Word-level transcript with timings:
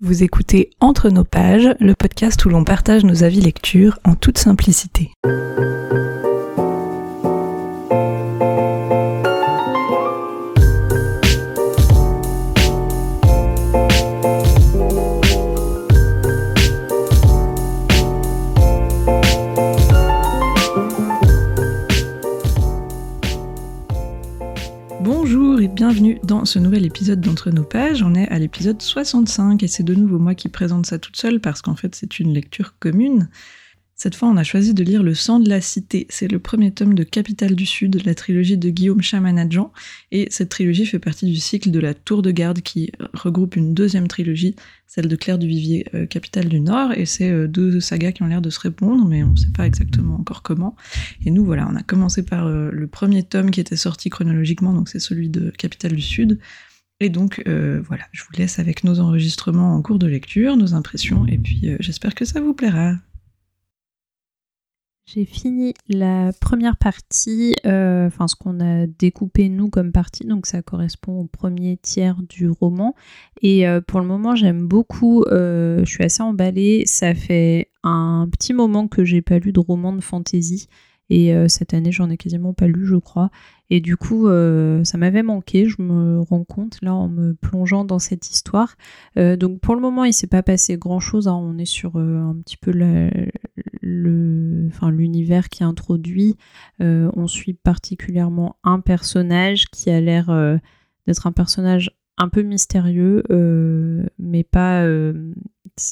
Vous 0.00 0.22
écoutez 0.22 0.70
Entre 0.78 1.10
nos 1.10 1.24
pages, 1.24 1.74
le 1.80 1.92
podcast 1.92 2.44
où 2.44 2.50
l'on 2.50 2.62
partage 2.62 3.02
nos 3.02 3.24
avis 3.24 3.40
lecture 3.40 3.98
en 4.04 4.14
toute 4.14 4.38
simplicité. 4.38 5.10
Dans 26.38 26.44
ce 26.44 26.60
nouvel 26.60 26.86
épisode 26.86 27.20
d'Entre 27.20 27.50
nos 27.50 27.64
pages. 27.64 28.00
On 28.04 28.14
est 28.14 28.28
à 28.28 28.38
l'épisode 28.38 28.80
65 28.80 29.60
et 29.64 29.66
c'est 29.66 29.82
de 29.82 29.92
nouveau 29.92 30.20
moi 30.20 30.36
qui 30.36 30.48
présente 30.48 30.86
ça 30.86 30.96
toute 30.96 31.16
seule 31.16 31.40
parce 31.40 31.62
qu'en 31.62 31.74
fait 31.74 31.96
c'est 31.96 32.20
une 32.20 32.32
lecture 32.32 32.78
commune. 32.78 33.28
Cette 34.00 34.14
fois, 34.14 34.28
on 34.28 34.36
a 34.36 34.44
choisi 34.44 34.74
de 34.74 34.84
lire 34.84 35.02
Le 35.02 35.12
sang 35.12 35.40
de 35.40 35.48
la 35.48 35.60
cité. 35.60 36.06
C'est 36.08 36.28
le 36.28 36.38
premier 36.38 36.70
tome 36.70 36.94
de 36.94 37.02
Capitale 37.02 37.56
du 37.56 37.66
Sud, 37.66 38.00
la 38.06 38.14
trilogie 38.14 38.56
de 38.56 38.70
Guillaume 38.70 39.02
Chamanadjan. 39.02 39.72
Et 40.12 40.28
cette 40.30 40.50
trilogie 40.50 40.86
fait 40.86 41.00
partie 41.00 41.26
du 41.26 41.34
cycle 41.34 41.72
de 41.72 41.80
la 41.80 41.94
Tour 41.94 42.22
de 42.22 42.30
Garde 42.30 42.60
qui 42.60 42.92
regroupe 43.12 43.56
une 43.56 43.74
deuxième 43.74 44.06
trilogie, 44.06 44.54
celle 44.86 45.08
de 45.08 45.16
Claire 45.16 45.36
du 45.36 45.48
Vivier, 45.48 45.84
euh, 45.94 46.06
Capitale 46.06 46.48
du 46.48 46.60
Nord. 46.60 46.92
Et 46.92 47.06
c'est 47.06 47.28
euh, 47.28 47.48
deux 47.48 47.80
sagas 47.80 48.12
qui 48.12 48.22
ont 48.22 48.28
l'air 48.28 48.40
de 48.40 48.50
se 48.50 48.60
répondre, 48.60 49.04
mais 49.04 49.24
on 49.24 49.32
ne 49.32 49.36
sait 49.36 49.50
pas 49.50 49.66
exactement 49.66 50.14
encore 50.14 50.42
comment. 50.42 50.76
Et 51.26 51.32
nous, 51.32 51.44
voilà, 51.44 51.68
on 51.68 51.74
a 51.74 51.82
commencé 51.82 52.24
par 52.24 52.46
euh, 52.46 52.70
le 52.70 52.86
premier 52.86 53.24
tome 53.24 53.50
qui 53.50 53.58
était 53.58 53.74
sorti 53.74 54.10
chronologiquement, 54.10 54.72
donc 54.74 54.88
c'est 54.88 55.00
celui 55.00 55.28
de 55.28 55.50
Capitale 55.50 55.96
du 55.96 56.02
Sud. 56.02 56.38
Et 57.00 57.10
donc 57.10 57.44
voilà, 57.46 58.04
je 58.10 58.24
vous 58.24 58.32
laisse 58.36 58.58
avec 58.58 58.82
nos 58.82 58.98
enregistrements 58.98 59.76
en 59.76 59.82
cours 59.82 60.00
de 60.00 60.08
lecture, 60.08 60.56
nos 60.56 60.74
impressions, 60.74 61.26
et 61.28 61.38
puis 61.38 61.76
j'espère 61.78 62.16
que 62.16 62.24
ça 62.24 62.40
vous 62.40 62.54
plaira. 62.54 62.96
J'ai 65.14 65.24
fini 65.24 65.72
la 65.88 66.32
première 66.38 66.76
partie, 66.76 67.56
euh, 67.64 68.08
enfin 68.08 68.28
ce 68.28 68.36
qu'on 68.36 68.60
a 68.60 68.86
découpé 68.86 69.48
nous 69.48 69.70
comme 69.70 69.90
partie, 69.90 70.26
donc 70.26 70.44
ça 70.44 70.60
correspond 70.60 71.20
au 71.20 71.24
premier 71.24 71.78
tiers 71.78 72.18
du 72.28 72.50
roman. 72.50 72.94
Et 73.40 73.66
euh, 73.66 73.80
pour 73.80 74.00
le 74.00 74.06
moment, 74.06 74.34
j'aime 74.34 74.68
beaucoup, 74.68 75.22
euh, 75.22 75.78
je 75.86 75.90
suis 75.90 76.04
assez 76.04 76.22
emballée. 76.22 76.82
Ça 76.84 77.14
fait 77.14 77.70
un 77.82 78.28
petit 78.30 78.52
moment 78.52 78.86
que 78.86 79.02
j'ai 79.02 79.22
pas 79.22 79.38
lu 79.38 79.50
de 79.52 79.60
roman 79.60 79.94
de 79.94 80.02
fantasy. 80.02 80.68
Et 81.10 81.32
cette 81.48 81.72
année, 81.72 81.90
j'en 81.90 82.10
ai 82.10 82.16
quasiment 82.16 82.52
pas 82.52 82.66
lu, 82.66 82.84
je 82.84 82.96
crois. 82.96 83.30
Et 83.70 83.80
du 83.80 83.96
coup, 83.96 84.28
euh, 84.28 84.82
ça 84.84 84.96
m'avait 84.96 85.22
manqué, 85.22 85.66
je 85.66 85.82
me 85.82 86.20
rends 86.20 86.44
compte 86.44 86.78
là 86.80 86.94
en 86.94 87.08
me 87.08 87.34
plongeant 87.34 87.84
dans 87.84 87.98
cette 87.98 88.30
histoire. 88.30 88.76
Euh, 89.18 89.36
donc 89.36 89.60
pour 89.60 89.74
le 89.74 89.82
moment, 89.82 90.04
il 90.04 90.14
s'est 90.14 90.26
pas 90.26 90.42
passé 90.42 90.78
grand-chose. 90.78 91.28
Hein. 91.28 91.34
On 91.34 91.58
est 91.58 91.66
sur 91.66 91.96
euh, 91.96 92.18
un 92.18 92.36
petit 92.36 92.56
peu 92.56 92.72
le, 92.72 94.66
enfin, 94.68 94.90
l'univers 94.90 95.50
qui 95.50 95.62
est 95.62 95.66
introduit. 95.66 96.36
on 96.80 97.26
suit 97.26 97.54
particulièrement 97.54 98.56
un 98.64 98.80
personnage 98.80 99.66
qui 99.66 99.90
a 99.90 100.00
l'air 100.00 100.26
d'être 101.06 101.26
un 101.26 101.32
personnage 101.32 101.90
un 102.16 102.28
peu 102.28 102.42
mystérieux, 102.42 103.22
mais 104.18 104.44
pas, 104.44 104.86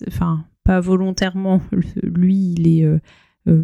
enfin, 0.09 0.45
pas 0.65 0.81
volontairement. 0.81 1.61
Lui, 2.03 2.55
il 2.57 2.69
est 2.69 2.87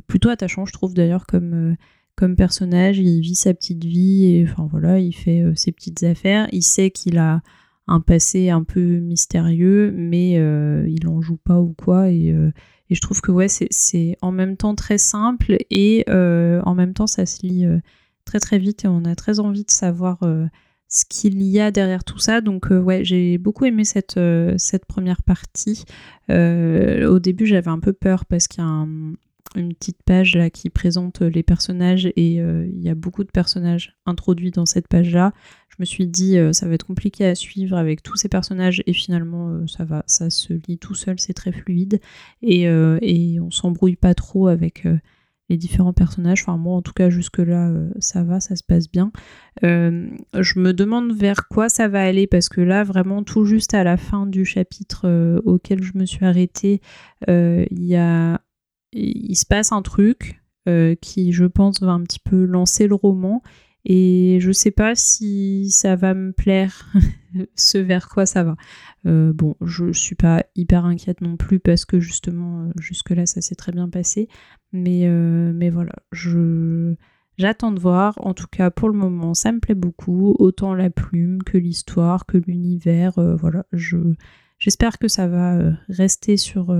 plutôt 0.07 0.29
attachant, 0.29 0.65
je 0.67 0.73
trouve 0.73 0.95
d'ailleurs, 0.95 1.27
comme 1.27 1.77
comme 2.17 2.37
personnage, 2.37 2.99
il 2.99 3.21
vit 3.21 3.35
sa 3.35 3.55
petite 3.55 3.85
vie 3.85 4.27
et 4.27 4.47
enfin 4.49 4.69
voilà, 4.71 4.99
il 4.99 5.13
fait 5.13 5.41
euh, 5.41 5.55
ses 5.55 5.73
petites 5.73 6.03
affaires. 6.03 6.49
Il 6.53 6.63
sait 6.63 6.91
qu'il 6.91 7.19
a 7.19 7.41
un 7.89 8.01
passé 8.01 8.51
un 8.51 8.63
peu 8.63 8.99
mystérieux, 8.99 9.93
mais 9.97 10.39
euh, 10.39 10.87
il 10.89 11.09
en 11.09 11.21
joue 11.21 11.39
pas 11.39 11.61
ou 11.61 11.73
quoi. 11.73 12.11
Et, 12.11 12.31
euh, 12.31 12.53
et 12.91 12.95
je 12.95 13.01
trouve 13.01 13.21
que 13.21 13.33
ouais, 13.33 13.49
c'est 13.49 14.17
en 14.21 14.33
même 14.33 14.57
temps 14.57 14.75
très 14.75 14.99
simple 14.99 15.57
et 15.71 16.05
en 16.09 16.75
même 16.75 16.93
temps 16.93 17.07
ça 17.07 17.25
se 17.25 17.47
lit 17.47 17.67
très 18.27 18.39
très 18.39 18.59
vite 18.59 18.85
et 18.85 18.89
on 18.89 19.05
a 19.07 19.15
très 19.15 19.41
envie 19.41 19.65
de 19.65 19.71
savoir 19.71 20.19
ce 20.89 21.05
qu'il 21.09 21.42
y 21.42 21.59
a 21.59 21.71
derrière 21.71 22.05
tout 22.05 22.19
ça. 22.19 22.42
Donc 22.42 22.67
ouais, 22.71 23.03
j'ai 23.03 23.39
beaucoup 23.39 23.65
aimé 23.65 23.85
cette, 23.85 24.21
cette 24.59 24.85
première 24.85 25.23
partie. 25.23 25.85
au 26.29 27.19
début, 27.19 27.47
j'avais 27.47 27.71
un 27.71 27.81
peu 27.81 27.95
peur 27.95 28.27
parce 28.27 28.47
qu'il 28.47 28.63
y 28.63 28.67
a 28.67 28.69
un, 28.69 29.15
une 29.57 29.75
petite 29.75 30.03
page 30.05 30.36
là 30.36 30.51
qui 30.51 30.70
présente 30.70 31.23
euh, 31.23 31.29
les 31.29 31.42
personnages 31.42 32.11
et 32.17 32.41
euh, 32.41 32.67
il 32.67 32.80
y 32.80 32.89
a 32.89 32.95
beaucoup 32.95 33.25
de 33.25 33.30
personnages 33.30 33.97
introduits 34.07 34.51
dans 34.51 34.67
cette 34.67 34.89
page 34.89 35.13
là. 35.13 35.33
Je 35.69 35.77
me 35.79 35.85
suis 35.85 36.07
dit 36.07 36.39
euh, 36.39 36.53
ça 36.53 36.67
va 36.67 36.75
être 36.75 36.86
compliqué 36.86 37.27
à 37.27 37.35
suivre 37.35 37.77
avec 37.77 38.03
tous 38.03 38.17
ces 38.17 38.29
personnages 38.29 38.83
et 38.86 38.92
finalement 38.92 39.67
ça 39.67 39.85
va, 39.85 40.05
ça 40.07 40.30
se 40.30 40.55
lit 40.67 40.79
tout 40.79 40.95
seul, 40.95 41.19
c'est 41.19 41.35
très 41.35 41.53
fluide 41.53 42.01
et, 42.42 42.63
et 42.63 43.41
on 43.41 43.51
s'embrouille 43.51 43.97
pas 43.97 44.14
trop 44.14 44.48
avec 44.48 44.86
les 45.48 45.57
différents 45.57 45.92
personnages. 45.92 46.42
Enfin 46.42 46.57
moi 46.57 46.77
en 46.77 46.83
tout 46.83 46.92
cas 46.92 47.11
jusque 47.11 47.39
là 47.39 47.73
ça 47.98 48.23
va, 48.23 48.41
ça 48.41 48.57
se 48.57 48.63
passe 48.63 48.91
bien. 48.91 49.13
je 49.63 50.59
me 50.59 50.73
demande 50.73 51.14
vers 51.14 51.48
quoi 51.48 51.69
ça 51.69 51.89
va 51.89 52.03
aller 52.03 52.27
parce 52.27 52.48
que 52.48 52.61
là 52.61 52.85
vraiment 52.85 53.23
tout 53.23 53.45
juste 53.45 53.74
à 53.74 53.83
la 53.83 53.97
fin 53.97 54.27
du 54.27 54.45
chapitre 54.45 55.41
auquel 55.45 55.83
je 55.83 55.92
me 55.95 56.05
suis 56.05 56.24
arrêtée, 56.24 56.80
il 57.29 57.85
y 57.85 57.97
a 57.97 58.41
il 58.92 59.36
se 59.36 59.47
passe 59.47 59.73
un 59.73 59.83
truc 59.83 60.42
euh, 60.69 60.95
qui, 61.01 61.33
je 61.33 61.45
pense, 61.45 61.80
va 61.83 61.91
un 61.91 62.03
petit 62.03 62.20
peu 62.20 62.45
lancer 62.45 62.86
le 62.86 62.95
roman. 62.95 63.42
Et 63.85 64.39
je 64.41 64.53
sais 64.53 64.70
pas 64.70 64.95
si 64.95 65.70
ça 65.70 65.97
va 65.97 66.14
me 66.14 66.33
plaire, 66.33 66.89
ce 67.57 67.79
vers 67.79 68.08
quoi 68.08 68.27
ça 68.27 68.45
va. 68.45 68.57
Euh, 69.07 69.33
bon, 69.33 69.57
je 69.61 69.92
suis 69.92 70.14
pas 70.14 70.45
hyper 70.55 70.85
inquiète 70.85 71.20
non 71.20 71.36
plus 71.36 71.58
parce 71.58 71.85
que 71.85 71.98
justement, 71.98 72.67
euh, 72.67 72.70
jusque-là, 72.79 73.27
ça 73.27 73.41
s'est 73.41 73.57
très 73.57 73.73
bien 73.73 73.89
passé. 73.89 74.29
Mais, 74.73 75.09
mais 75.09 75.70
voilà, 75.70 75.95
je. 76.13 76.95
J'attends 77.39 77.73
de 77.73 77.80
voir. 77.80 78.14
En 78.19 78.35
tout 78.35 78.47
cas, 78.47 78.70
pour 78.70 78.89
le 78.89 78.97
moment, 78.97 79.35
ça 79.35 79.53
me 79.53 79.59
plaît 79.59 79.74
beaucoup. 79.74 80.36
Autant 80.39 80.74
la 80.74 80.91
plume 80.91 81.42
que 81.42 81.59
l'histoire, 81.59 82.27
que 82.27 82.39
l'univers. 82.39 83.14
voilà, 83.36 83.67
je 83.73 83.97
j'espère 84.59 84.98
que 84.98 85.09
ça 85.09 85.27
va 85.27 85.59
rester 85.89 86.36
sur 86.36 86.73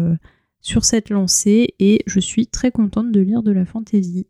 sur 0.63 0.85
cette 0.85 1.11
lancée 1.11 1.75
et 1.79 2.03
je 2.07 2.21
suis 2.21 2.47
très 2.47 2.71
contente 2.71 3.13
de 3.13 3.21
lire 3.21 3.43
de 3.43 3.53
la 3.53 3.67
fantaisie. 3.67 4.27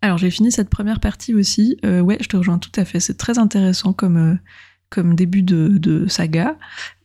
Alors 0.00 0.18
j'ai 0.18 0.30
fini 0.30 0.50
cette 0.52 0.68
première 0.68 1.00
partie 1.00 1.34
aussi. 1.34 1.78
Euh, 1.84 2.00
ouais, 2.00 2.18
je 2.20 2.28
te 2.28 2.36
rejoins 2.36 2.58
tout 2.58 2.72
à 2.76 2.84
fait. 2.84 3.00
C'est 3.00 3.16
très 3.16 3.38
intéressant 3.38 3.92
comme, 3.92 4.16
euh, 4.16 4.34
comme 4.90 5.14
début 5.14 5.42
de, 5.42 6.06
saga. 6.08 6.58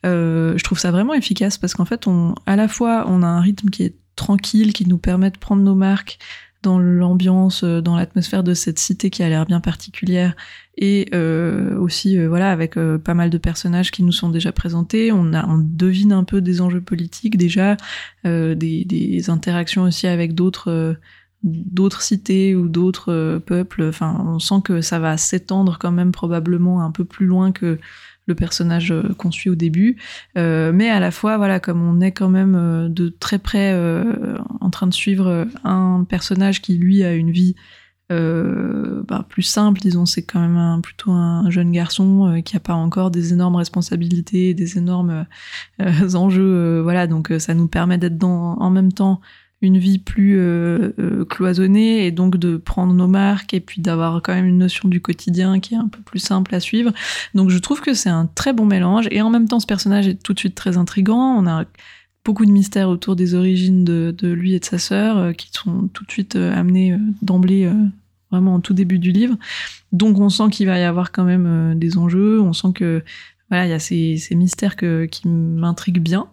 Euh, 0.05 0.57
je 0.57 0.63
trouve 0.63 0.79
ça 0.79 0.91
vraiment 0.91 1.13
efficace 1.13 1.57
parce 1.57 1.75
qu'en 1.75 1.85
fait, 1.85 2.07
on, 2.07 2.35
à 2.45 2.55
la 2.55 2.67
fois, 2.67 3.05
on 3.07 3.23
a 3.23 3.27
un 3.27 3.41
rythme 3.41 3.69
qui 3.69 3.83
est 3.83 3.95
tranquille, 4.15 4.73
qui 4.73 4.85
nous 4.85 4.97
permet 4.97 5.31
de 5.31 5.37
prendre 5.37 5.61
nos 5.61 5.75
marques, 5.75 6.19
dans 6.61 6.79
l'ambiance, 6.79 7.63
euh, 7.63 7.81
dans 7.81 7.95
l'atmosphère 7.95 8.43
de 8.43 8.53
cette 8.53 8.79
cité 8.79 9.09
qui 9.09 9.23
a 9.23 9.29
l'air 9.29 9.45
bien 9.45 9.61
particulière, 9.61 10.35
et 10.77 11.09
euh, 11.13 11.77
aussi 11.77 12.17
euh, 12.17 12.27
voilà 12.27 12.51
avec 12.51 12.75
pas 13.03 13.13
mal 13.13 13.29
de 13.29 13.37
personnages 13.37 13.91
qui 13.91 14.03
nous 14.03 14.11
sont 14.11 14.29
déjà 14.29 14.51
présentés. 14.51 15.11
On 15.11 15.31
devine 15.57 16.13
un 16.13 16.23
peu 16.23 16.41
des 16.41 16.61
enjeux 16.61 16.81
politiques 16.81 17.37
déjà, 17.37 17.77
des, 18.23 19.29
interactions 19.29 19.83
aussi 19.83 20.07
avec 20.07 20.33
d'autres 20.33 20.95
d'autres 21.43 22.01
cités 22.01 22.55
ou 22.55 22.67
d'autres 22.67 23.41
peuples. 23.45 23.83
Enfin, 23.83 24.25
on 24.27 24.39
sent 24.39 24.61
que 24.63 24.81
ça 24.81 24.99
va 24.99 25.17
s'étendre 25.17 25.77
quand 25.79 25.91
même 25.91 26.11
probablement 26.11 26.81
un 26.81 26.91
peu 26.91 27.05
plus 27.05 27.25
loin 27.25 27.51
que 27.51 27.79
le 28.27 28.35
personnage 28.35 28.93
qu'on 29.17 29.31
suit 29.31 29.49
au 29.49 29.55
début, 29.55 29.97
mais 30.35 30.89
à 30.89 30.99
la 30.99 31.11
fois, 31.11 31.37
voilà, 31.37 31.59
comme 31.59 31.81
on 31.81 31.99
est 32.01 32.11
quand 32.11 32.29
même 32.29 32.89
de 32.89 33.09
très 33.09 33.39
près 33.39 33.73
en 34.69 34.71
train 34.71 34.87
de 34.87 34.93
suivre 34.93 35.47
un 35.63 36.05
personnage 36.07 36.61
qui 36.61 36.75
lui 36.75 37.03
a 37.03 37.13
une 37.13 37.31
vie 37.31 37.55
bah, 38.09 39.25
plus 39.29 39.43
simple, 39.43 39.81
disons, 39.81 40.05
c'est 40.05 40.23
quand 40.23 40.39
même 40.39 40.81
plutôt 40.81 41.11
un 41.11 41.49
jeune 41.51 41.71
garçon 41.71 42.41
qui 42.43 42.55
n'a 42.55 42.59
pas 42.59 42.73
encore 42.73 43.11
des 43.11 43.33
énormes 43.33 43.55
responsabilités, 43.55 44.53
des 44.53 44.77
énormes 44.77 45.25
enjeux, 46.15 46.81
voilà, 46.81 47.05
donc 47.05 47.31
ça 47.37 47.53
nous 47.53 47.67
permet 47.67 47.97
d'être 47.97 48.17
dans 48.17 48.55
en 48.57 48.69
même 48.71 48.91
temps 48.91 49.21
une 49.61 49.77
vie 49.77 49.99
plus 49.99 50.39
euh, 50.39 50.93
euh, 50.99 51.25
cloisonnée 51.25 52.05
et 52.05 52.11
donc 52.11 52.37
de 52.37 52.57
prendre 52.57 52.93
nos 52.93 53.07
marques 53.07 53.53
et 53.53 53.59
puis 53.59 53.81
d'avoir 53.81 54.21
quand 54.21 54.33
même 54.33 54.45
une 54.45 54.57
notion 54.57 54.87
du 54.87 55.01
quotidien 55.01 55.59
qui 55.59 55.73
est 55.73 55.77
un 55.77 55.89
peu 55.89 56.01
plus 56.01 56.19
simple 56.19 56.55
à 56.55 56.59
suivre. 56.59 56.93
Donc 57.33 57.49
je 57.49 57.57
trouve 57.57 57.81
que 57.81 57.93
c'est 57.93 58.09
un 58.09 58.25
très 58.25 58.53
bon 58.53 58.65
mélange 58.65 59.07
et 59.11 59.21
en 59.21 59.29
même 59.29 59.47
temps 59.47 59.59
ce 59.59 59.67
personnage 59.67 60.07
est 60.07 60.21
tout 60.23 60.33
de 60.33 60.39
suite 60.39 60.55
très 60.55 60.77
intrigant. 60.77 61.35
On 61.37 61.45
a 61.45 61.65
beaucoup 62.25 62.45
de 62.45 62.51
mystères 62.51 62.89
autour 62.89 63.15
des 63.15 63.33
origines 63.35 63.83
de, 63.83 64.15
lui 64.27 64.53
et 64.53 64.59
de 64.59 64.65
sa 64.65 64.77
sœur 64.77 65.17
euh, 65.17 65.33
qui 65.33 65.49
sont 65.51 65.87
tout 65.93 66.05
de 66.05 66.11
suite 66.11 66.35
amenés 66.35 66.95
d'emblée 67.21 67.71
vraiment 68.31 68.55
en 68.55 68.59
tout 68.59 68.73
début 68.73 68.99
du 68.99 69.11
livre. 69.11 69.35
Donc 69.91 70.19
on 70.19 70.29
sent 70.29 70.49
qu'il 70.51 70.67
va 70.67 70.77
y 70.77 70.83
avoir 70.83 71.11
quand 71.11 71.23
même 71.23 71.77
des 71.77 71.97
enjeux, 71.97 72.39
on 72.39 72.53
sent 72.53 72.73
que 72.75 73.03
voilà, 73.49 73.65
il 73.65 73.69
y 73.69 73.73
a 73.73 73.79
ces, 73.79 74.35
mystères 74.35 74.75
qui 74.75 75.27
m'intriguent 75.27 76.01
bien. 76.01 76.27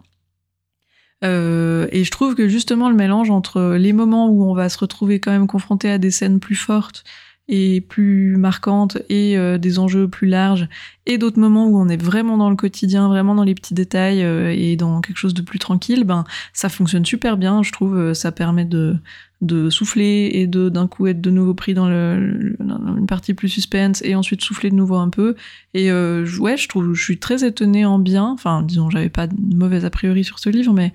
Euh, 1.23 1.87
et 1.91 2.03
je 2.03 2.11
trouve 2.11 2.35
que 2.35 2.47
justement 2.47 2.89
le 2.89 2.95
mélange 2.95 3.31
entre 3.31 3.75
les 3.75 3.93
moments 3.93 4.29
où 4.29 4.43
on 4.43 4.53
va 4.53 4.69
se 4.69 4.77
retrouver 4.77 5.19
quand 5.19 5.31
même 5.31 5.47
confronté 5.47 5.89
à 5.89 5.97
des 5.97 6.11
scènes 6.11 6.39
plus 6.39 6.55
fortes 6.55 7.03
et 7.49 7.81
plus 7.81 8.35
marquantes 8.37 8.97
et 9.09 9.37
euh, 9.37 9.57
des 9.57 9.79
enjeux 9.79 10.07
plus 10.07 10.27
larges 10.27 10.67
et 11.07 11.17
d'autres 11.17 11.39
moments 11.39 11.67
où 11.67 11.79
on 11.79 11.87
est 11.87 12.01
vraiment 12.01 12.37
dans 12.37 12.49
le 12.49 12.57
quotidien, 12.57 13.07
vraiment 13.07 13.33
dans 13.33 13.45
les 13.45 13.55
petits 13.55 13.73
détails 13.73 14.21
euh, 14.23 14.53
et 14.53 14.75
dans 14.75 14.99
quelque 14.99 15.17
chose 15.17 15.33
de 15.33 15.41
plus 15.41 15.57
tranquille, 15.57 16.03
ben 16.03 16.25
ça 16.51 16.67
fonctionne 16.67 17.05
super 17.05 17.37
bien, 17.37 17.63
je 17.63 17.71
trouve. 17.71 17.97
Euh, 17.97 18.13
ça 18.13 18.31
permet 18.31 18.65
de 18.65 18.97
de 19.39 19.69
souffler 19.69 20.31
et 20.33 20.47
de 20.47 20.67
d'un 20.67 20.87
coup 20.87 21.05
être 21.05 21.21
de 21.21 21.29
nouveau 21.29 21.53
pris 21.53 21.75
dans, 21.75 21.87
le, 21.87 22.57
une 22.59 23.05
partie 23.05 23.35
plus 23.35 23.49
suspense 23.49 24.01
et 24.03 24.15
ensuite 24.15 24.41
souffler 24.41 24.71
de 24.71 24.75
nouveau 24.75 24.95
un 24.95 25.09
peu. 25.09 25.35
Et 25.75 25.91
euh, 25.91 26.27
ouais, 26.39 26.57
je 26.57 26.67
trouve, 26.67 26.93
je 26.93 27.03
suis 27.03 27.19
très 27.19 27.45
étonnée 27.45 27.85
en 27.85 27.99
bien. 27.99 28.25
Enfin, 28.25 28.63
disons, 28.63 28.89
j'avais 28.89 29.09
pas 29.09 29.27
de 29.27 29.35
mauvaise 29.55 29.85
a 29.85 29.91
priori 29.91 30.23
sur 30.23 30.39
ce 30.39 30.49
livre, 30.49 30.73
mais 30.73 30.91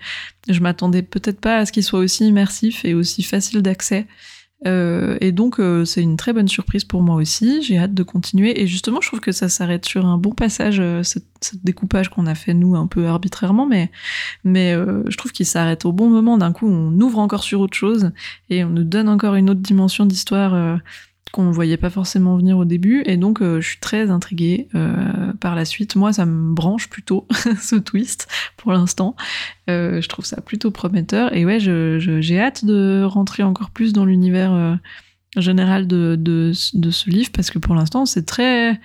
je 0.49 0.61
m'attendais 0.61 1.03
peut-être 1.03 1.41
pas 1.41 1.59
à 1.59 1.67
ce 1.67 1.73
qu'il 1.73 1.85
soit 1.85 2.01
aussi 2.01 2.27
immersif 2.27 2.85
et 2.85 2.95
aussi 2.95 3.23
facile 3.23 3.63
d'accès. 3.63 4.07
Euh, 4.67 5.17
et 5.21 5.33
donc, 5.33 5.59
euh, 5.59 5.85
c'est 5.85 6.03
une 6.03 6.17
très 6.17 6.33
bonne 6.33 6.49
surprise 6.49 6.85
pour 6.85 7.03
moi 7.03 7.17
aussi. 7.17 7.63
J'ai 7.63 7.79
hâte 7.79 7.95
de 7.95 8.03
continuer. 8.03 8.61
Et 8.61 8.67
justement, 8.67 9.01
je 9.01 9.09
trouve 9.09 9.21
que 9.21 9.33
ça 9.33 9.49
s'arrête 9.49 9.85
sur 9.85 10.07
un 10.07 10.19
bon 10.19 10.33
passage, 10.33 10.79
euh, 10.81 11.03
ce, 11.03 11.19
découpage 11.65 12.09
qu'on 12.09 12.27
a 12.27 12.35
fait, 12.35 12.55
nous, 12.55 12.77
un 12.77 12.87
peu 12.87 13.07
arbitrairement. 13.07 13.67
Mais, 13.67 13.91
mais 14.45 14.73
je 14.73 15.17
trouve 15.17 15.33
qu'il 15.33 15.47
s'arrête 15.47 15.85
au 15.85 15.93
bon 15.93 16.09
moment. 16.09 16.39
D'un 16.39 16.53
coup, 16.53 16.69
on 16.69 16.93
ouvre 17.01 17.19
encore 17.19 17.43
sur 17.43 17.61
autre 17.61 17.77
chose 17.77 18.13
et 18.49 18.65
on 18.65 18.71
nous 18.71 18.85
donne 18.85 19.09
encore 19.09 19.35
une 19.35 19.51
autre 19.51 19.61
dimension 19.61 20.07
d'histoire 20.07 20.79
qu'on 21.33 21.45
ne 21.45 21.53
voyait 21.53 21.79
pas 21.79 21.91
forcément 21.91 22.37
venir 22.37 22.59
au 22.59 22.65
début. 22.65 23.03
Et 23.07 23.17
donc, 23.17 23.41
euh, 23.41 23.61
je 23.61 23.69
suis 23.69 23.81
très 23.81 24.11
intriguée 24.11 24.69
euh, 24.75 25.33
par 25.41 25.57
la 25.57 25.65
suite. 25.65 25.97
Moi, 25.97 26.13
ça 26.13 26.27
me 26.27 26.53
branche 26.55 26.89
plutôt, 26.89 27.27
ce 27.61 27.77
twist, 27.77 28.29
pour 28.59 28.73
l'instant. 28.73 29.17
Euh, 29.69 30.01
je 30.01 30.09
trouve 30.09 30.27
ça 30.27 30.43
plutôt 30.43 30.71
prometteur. 30.71 31.35
Et 31.35 31.45
ouais, 31.45 31.59
j'ai 31.59 32.39
hâte 32.39 32.65
de 32.65 33.03
rentrer 33.05 33.43
encore 33.43 33.71
plus 33.71 33.93
dans 33.93 34.05
l'univers 34.05 34.79
général 35.37 35.87
de, 35.87 36.17
de, 36.19 36.53
ce 36.53 37.11
livre, 37.11 37.31
parce 37.33 37.51
que 37.51 37.59
pour 37.59 37.75
l'instant, 37.75 38.07
c'est 38.07 38.27
très... 38.27 38.79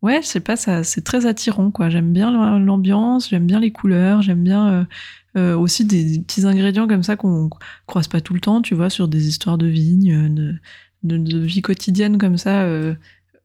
Ouais, 0.00 0.20
pas, 0.44 0.56
ça, 0.56 0.82
c'est 0.82 1.04
très 1.04 1.26
attirant, 1.26 1.70
quoi. 1.70 1.90
J'aime 1.90 2.12
bien 2.12 2.58
l'ambiance, 2.58 3.28
j'aime 3.28 3.46
bien 3.46 3.60
les 3.60 3.70
couleurs, 3.70 4.22
j'aime 4.22 4.42
bien... 4.42 4.88
aussi 5.36 5.84
des, 5.84 6.20
petits 6.20 6.46
ingrédients 6.46 6.88
comme 6.88 7.02
ça 7.02 7.16
qu'on 7.16 7.50
croise 7.86 8.08
pas 8.08 8.22
tout 8.22 8.32
le 8.32 8.40
temps, 8.40 8.62
tu 8.62 8.74
vois, 8.74 8.88
sur 8.88 9.08
des 9.08 9.28
histoires 9.28 9.58
de 9.58 9.66
vignes, 9.66 10.58
de, 11.02 11.38
vie 11.38 11.62
quotidienne 11.62 12.18
comme 12.18 12.36
ça, 12.36 12.62
euh, 12.62 12.94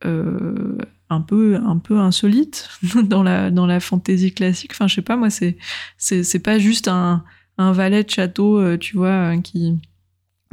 euh, 0.06 0.77
un 1.09 1.21
peu 1.21 1.56
un 1.56 1.77
peu 1.77 2.00
insolite 2.00 2.69
dans 3.04 3.24
la 3.24 3.51
dans 3.51 3.65
la 3.65 3.80
fantaisie 3.80 4.33
classique. 4.33 4.71
Enfin, 4.74 4.88
je 4.88 4.95
sais 4.95 5.01
pas, 5.01 5.18
moi, 5.18 5.30
c'est 5.30 5.57
c'est 5.98 6.39
pas 6.39 6.59
juste 6.59 6.88
un 6.88 7.24
un 7.57 7.71
valet 7.71 8.04
de 8.04 8.09
château, 8.09 8.59
euh, 8.59 8.77
tu 8.77 8.98
vois, 8.98 9.36
qui 9.38 9.80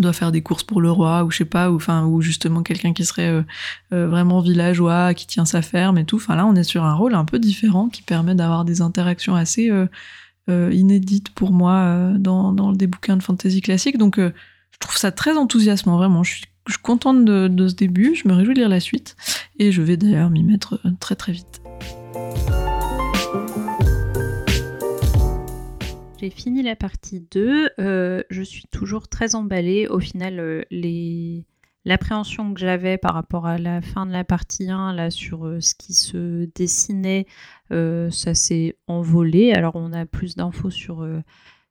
doit 0.00 0.12
faire 0.12 0.32
des 0.32 0.42
courses 0.42 0.64
pour 0.64 0.80
le 0.80 0.90
roi 0.90 1.22
ou 1.22 1.30
je 1.30 1.38
sais 1.38 1.44
pas 1.44 1.70
ou 1.70 1.76
enfin 1.76 2.04
ou 2.04 2.20
justement 2.20 2.64
quelqu'un 2.64 2.92
qui 2.92 3.04
serait 3.04 3.44
vraiment 3.92 4.40
villageois 4.40 5.14
qui 5.14 5.26
tient 5.28 5.44
sa 5.44 5.62
ferme 5.62 5.98
et 5.98 6.04
tout. 6.04 6.16
Enfin 6.16 6.34
là 6.34 6.46
on 6.46 6.56
est 6.56 6.64
sur 6.64 6.82
un 6.82 6.94
rôle 6.94 7.14
un 7.14 7.24
peu 7.24 7.38
différent 7.38 7.88
qui 7.88 8.02
permet 8.02 8.34
d'avoir 8.34 8.64
des 8.64 8.80
interactions 8.80 9.36
assez 9.36 9.70
inédites 10.48 11.30
pour 11.30 11.52
moi 11.52 12.12
dans, 12.18 12.52
dans 12.52 12.72
des 12.72 12.88
bouquins 12.88 13.16
de 13.16 13.22
fantasy 13.22 13.60
classique. 13.60 13.96
Donc 13.96 14.18
je 14.18 14.78
trouve 14.80 14.96
ça 14.96 15.12
très 15.12 15.36
enthousiasmant 15.36 15.96
vraiment. 15.96 16.24
Je 16.24 16.32
suis 16.32 16.46
je 16.66 16.72
suis 16.72 16.82
contente 16.82 17.24
de, 17.24 17.68
ce 17.68 17.74
début, 17.74 18.14
je 18.14 18.26
me 18.26 18.34
réjouis 18.34 18.54
de 18.54 18.60
lire 18.60 18.68
la 18.68 18.80
suite, 18.80 19.16
et 19.58 19.70
je 19.70 19.82
vais 19.82 19.96
d'ailleurs 19.96 20.30
m'y 20.30 20.42
mettre 20.42 20.80
euh, 20.84 20.90
très 20.98 21.14
très 21.14 21.32
vite. 21.32 21.62
J'ai 26.18 26.30
fini 26.30 26.62
la 26.62 26.74
partie 26.74 27.20
2, 27.30 27.68
euh, 27.78 28.22
je 28.30 28.42
suis 28.42 28.64
toujours 28.70 29.08
très 29.08 29.34
emballée. 29.34 29.88
Au 29.88 30.00
final, 30.00 30.40
euh, 30.40 30.62
l'appréhension 31.84 32.54
que 32.54 32.60
j'avais 32.60 32.96
par 32.96 33.12
rapport 33.12 33.46
à 33.46 33.58
la 33.58 33.82
fin 33.82 34.06
de 34.06 34.12
la 34.12 34.24
partie 34.24 34.70
1, 34.70 34.94
là, 34.94 35.10
sur 35.10 35.58
ce 35.60 35.74
qui 35.74 35.92
se 35.92 36.48
dessinait, 36.54 37.26
ça 37.70 38.34
s'est 38.34 38.78
envolé. 38.86 39.52
Alors 39.52 39.76
on 39.76 39.92
a 39.92 40.06
plus 40.06 40.34
d'infos 40.34 40.70
sur 40.70 41.06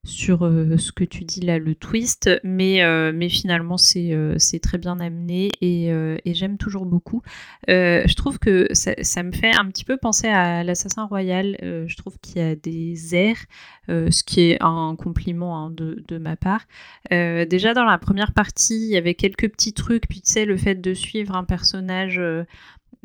sur 0.05 0.44
euh, 0.44 0.77
ce 0.77 0.91
que 0.91 1.05
tu 1.05 1.23
dis 1.23 1.39
là, 1.39 1.59
le 1.59 1.75
twist, 1.75 2.29
mais, 2.44 2.83
euh, 2.83 3.13
mais 3.15 3.29
finalement 3.29 3.77
c'est 3.77 4.13
euh, 4.13 4.35
c'est 4.38 4.59
très 4.59 4.77
bien 4.77 5.00
amené 5.00 5.50
et, 5.61 5.91
j'aime 6.33 6.57
toujours 6.57 6.85
beaucoup. 6.85 7.21
je 7.67 8.13
trouve 8.15 8.39
que 8.39 8.67
ça, 8.73 8.94
ça, 9.01 9.23
me 9.23 9.31
fait 9.31 9.55
un 9.55 9.65
petit 9.67 9.85
peu 9.85 9.97
penser 9.97 10.27
à 10.27 10.63
l'Assassin 10.63 11.05
Royal, 11.05 11.55
je 11.61 11.95
trouve 11.95 12.17
qu'il 12.19 12.41
y 12.41 12.45
a 12.45 12.55
des 12.55 13.15
airs, 13.15 13.45
ce 13.88 14.23
qui 14.23 14.51
est 14.51 14.57
un 14.61 14.95
compliment 14.97 15.57
hein, 15.57 15.69
de, 15.69 16.03
de, 16.07 16.17
ma 16.17 16.35
part. 16.35 16.65
déjà 17.11 17.75
dans 17.75 17.85
la 17.85 18.00
première 18.00 18.33
partie, 18.33 18.88
il 18.88 18.89
y 18.89 18.97
avait 18.97 19.13
quelques 19.13 19.50
petits 19.51 19.73
trucs, 19.73 20.07
puis 20.07 20.21
tu 20.21 20.31
sais, 20.31 20.45
le 20.45 20.57
fait 20.57 20.75
de 20.75 20.94
suivre 20.95 21.35
un 21.35 21.44
personnage 21.44 22.19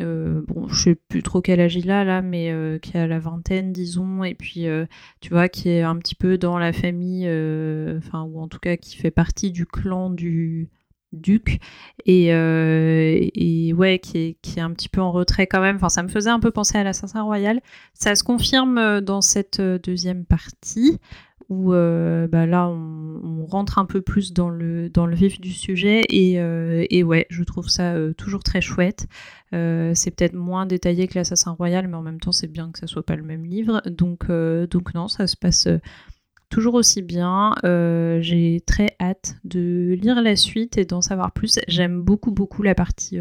euh, 0.00 0.42
bon, 0.46 0.68
je 0.68 0.82
sais 0.82 0.94
plus 0.94 1.22
trop 1.22 1.40
quel 1.40 1.60
âge 1.60 1.76
il 1.76 1.90
a 1.90 2.04
là, 2.04 2.22
mais 2.22 2.50
euh, 2.52 2.78
qui 2.78 2.96
a 2.96 3.06
la 3.06 3.18
vingtaine, 3.18 3.72
disons, 3.72 4.24
et 4.24 4.34
puis 4.34 4.66
euh, 4.66 4.86
tu 5.20 5.30
vois, 5.30 5.48
qui 5.48 5.68
est 5.68 5.82
un 5.82 5.96
petit 5.96 6.14
peu 6.14 6.38
dans 6.38 6.58
la 6.58 6.72
famille, 6.72 7.26
enfin, 7.98 8.22
ou 8.22 8.40
en 8.40 8.48
tout 8.48 8.58
cas 8.58 8.76
qui 8.76 8.96
fait 8.96 9.10
partie 9.10 9.50
du 9.50 9.66
clan 9.66 10.10
du 10.10 10.68
duc, 11.12 11.58
et, 12.04 12.26
et 12.28 13.72
ouais, 13.72 13.98
qui 13.98 14.18
est, 14.18 14.36
qui 14.42 14.58
est 14.58 14.62
un 14.62 14.72
petit 14.72 14.88
peu 14.88 15.00
en 15.00 15.10
retrait 15.10 15.46
quand 15.46 15.60
même. 15.60 15.76
Enfin, 15.76 15.88
ça 15.88 16.02
me 16.02 16.08
faisait 16.08 16.30
un 16.30 16.40
peu 16.40 16.50
penser 16.50 16.78
à 16.78 16.84
l'assassin 16.84 17.22
royal. 17.22 17.60
Ça 17.94 18.14
se 18.14 18.22
confirme 18.22 19.00
dans 19.00 19.20
cette 19.20 19.60
deuxième 19.60 20.24
partie 20.24 20.98
où 21.48 21.72
euh, 21.72 22.28
bah 22.28 22.46
là 22.46 22.68
on, 22.68 23.46
rentre 23.46 23.78
un 23.78 23.86
peu 23.86 24.02
plus 24.02 24.34
dans 24.34 24.50
le, 24.50 24.90
dans 24.90 25.06
le 25.06 25.16
vif 25.16 25.40
du 25.40 25.52
sujet 25.52 26.02
et, 26.10 26.38
euh, 26.38 26.84
et 26.90 27.02
ouais, 27.02 27.26
je 27.30 27.42
trouve 27.44 27.70
ça 27.70 27.94
euh, 27.94 28.12
toujours 28.12 28.42
très 28.42 28.60
chouette. 28.60 29.06
c'est 29.52 30.10
peut-être 30.14 30.34
moins 30.34 30.66
détaillé 30.66 31.08
que 31.08 31.14
l'Assassin 31.18 31.52
Royal, 31.52 31.88
mais 31.88 31.96
en 31.96 32.02
même 32.02 32.20
temps 32.20 32.32
c'est 32.32 32.46
bien 32.46 32.70
que 32.70 32.78
ça 32.78 32.86
soit 32.86 33.06
pas 33.06 33.16
le 33.16 33.22
même 33.22 33.46
livre. 33.46 33.80
Donc, 33.86 34.30
donc 34.30 34.92
non, 34.92 35.08
ça 35.08 35.26
se 35.26 35.34
passe 35.34 35.66
toujours 36.50 36.74
aussi 36.74 37.00
bien. 37.00 37.54
J'ai 37.64 38.62
très 38.66 38.94
hâte 39.00 39.36
de 39.44 39.96
lire 39.98 40.20
la 40.20 40.36
suite 40.36 40.76
et 40.76 40.84
d'en 40.84 41.00
savoir 41.00 41.32
plus. 41.32 41.58
J'aime 41.68 42.02
beaucoup 42.02 42.32
beaucoup 42.32 42.62
la 42.62 42.74
partie 42.74 43.18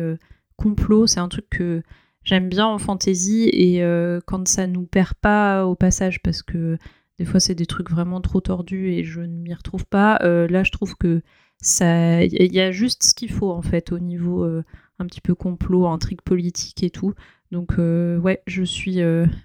complot, 0.57 1.07
c'est 1.07 1.21
un 1.21 1.29
truc 1.29 1.47
que 1.49 1.81
j'aime 2.25 2.49
bien 2.49 2.65
en 2.65 2.79
fantasy 2.79 3.49
et 3.53 3.81
quand 4.25 4.45
ça 4.45 4.67
nous 4.67 4.83
perd 4.83 5.13
pas 5.21 5.65
au 5.65 5.75
passage 5.75 6.21
parce 6.21 6.43
que 6.43 6.77
des 7.17 7.25
fois, 7.25 7.39
c'est 7.39 7.55
des 7.55 7.65
trucs 7.65 7.89
vraiment 7.89 8.21
trop 8.21 8.41
tordus 8.41 8.91
et 8.91 9.03
je 9.03 9.21
ne 9.21 9.41
m'y 9.41 9.53
retrouve 9.53 9.85
pas. 9.85 10.19
Euh, 10.21 10.47
là, 10.47 10.63
je 10.63 10.71
trouve 10.71 10.95
que 10.95 11.21
ça, 11.59 12.23
il 12.23 12.53
y 12.53 12.59
a 12.59 12.71
juste 12.71 13.03
ce 13.03 13.15
qu'il 13.15 13.31
faut 13.31 13.51
en 13.51 13.63
fait 13.63 13.91
au 13.91 13.97
niveau 13.97 14.43
euh, 14.43 14.63
un 14.99 15.07
petit 15.07 15.21
peu 15.21 15.33
complot, 15.33 15.87
intrigue 15.87 16.21
politique 16.21 16.83
et 16.83 16.91
tout. 16.91 17.15
Donc 17.51 17.79
euh, 17.79 18.19
ouais, 18.19 18.43
je 18.45 18.63
suis 18.63 18.99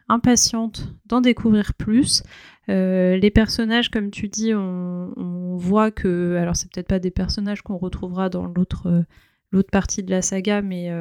impatiente 0.09 0.93
d'en 1.07 1.23
découvrir 1.23 1.73
plus. 1.75 2.23
les 2.69 3.31
personnages, 3.35 3.91
comme 3.91 4.11
tu 4.11 4.29
dis, 4.29 4.53
on, 4.55 5.13
on 5.17 5.56
voit 5.56 5.91
que, 5.91 6.37
alors 6.37 6.56
c'est 6.56 6.70
peut-être 6.70 6.89
pas 6.89 6.99
des 6.99 7.11
personnages 7.11 7.63
qu'on 7.63 7.79
retrouvera 7.79 8.29
dans 8.29 8.46
l'autre 8.46 9.05
l'autre 9.51 9.70
partie 9.70 10.03
de 10.03 10.11
la 10.11 10.23
saga, 10.23 10.61
mais 10.63 10.93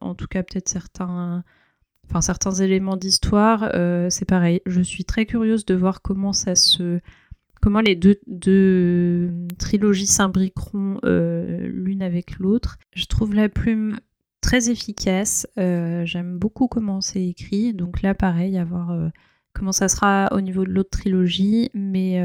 en 0.00 0.14
tout 0.14 0.26
cas 0.28 0.42
peut-être 0.44 0.68
certains 0.68 1.42
enfin 2.08 2.20
certains 2.20 2.52
éléments 2.52 2.96
d'histoire, 2.96 3.70
euh, 3.74 4.08
c'est 4.10 4.24
pareil. 4.24 4.60
Je 4.66 4.80
suis 4.80 5.04
très 5.04 5.26
curieuse 5.26 5.64
de 5.64 5.74
voir 5.74 6.02
comment 6.02 6.32
ça 6.32 6.54
se, 6.54 7.00
comment 7.60 7.80
les 7.80 7.96
deux, 7.96 8.20
deux 8.26 9.32
trilogies 9.58 10.06
s'imbriqueront 10.06 10.98
euh, 11.04 11.66
l'une 11.66 12.02
avec 12.02 12.38
l'autre. 12.38 12.78
Je 12.94 13.06
trouve 13.06 13.34
la 13.34 13.48
plume 13.48 13.98
très 14.40 14.70
efficace. 14.70 15.46
Euh, 15.58 16.04
j'aime 16.04 16.38
beaucoup 16.38 16.68
comment 16.68 17.00
c'est 17.00 17.24
écrit. 17.24 17.72
Donc 17.74 18.02
là, 18.02 18.14
pareil, 18.14 18.58
à 18.58 18.64
voir 18.64 18.96
comment 19.54 19.72
ça 19.72 19.88
sera 19.88 20.28
au 20.32 20.40
niveau 20.40 20.64
de 20.64 20.70
l'autre 20.70 20.90
trilogie. 20.90 21.70
Mais, 21.74 22.20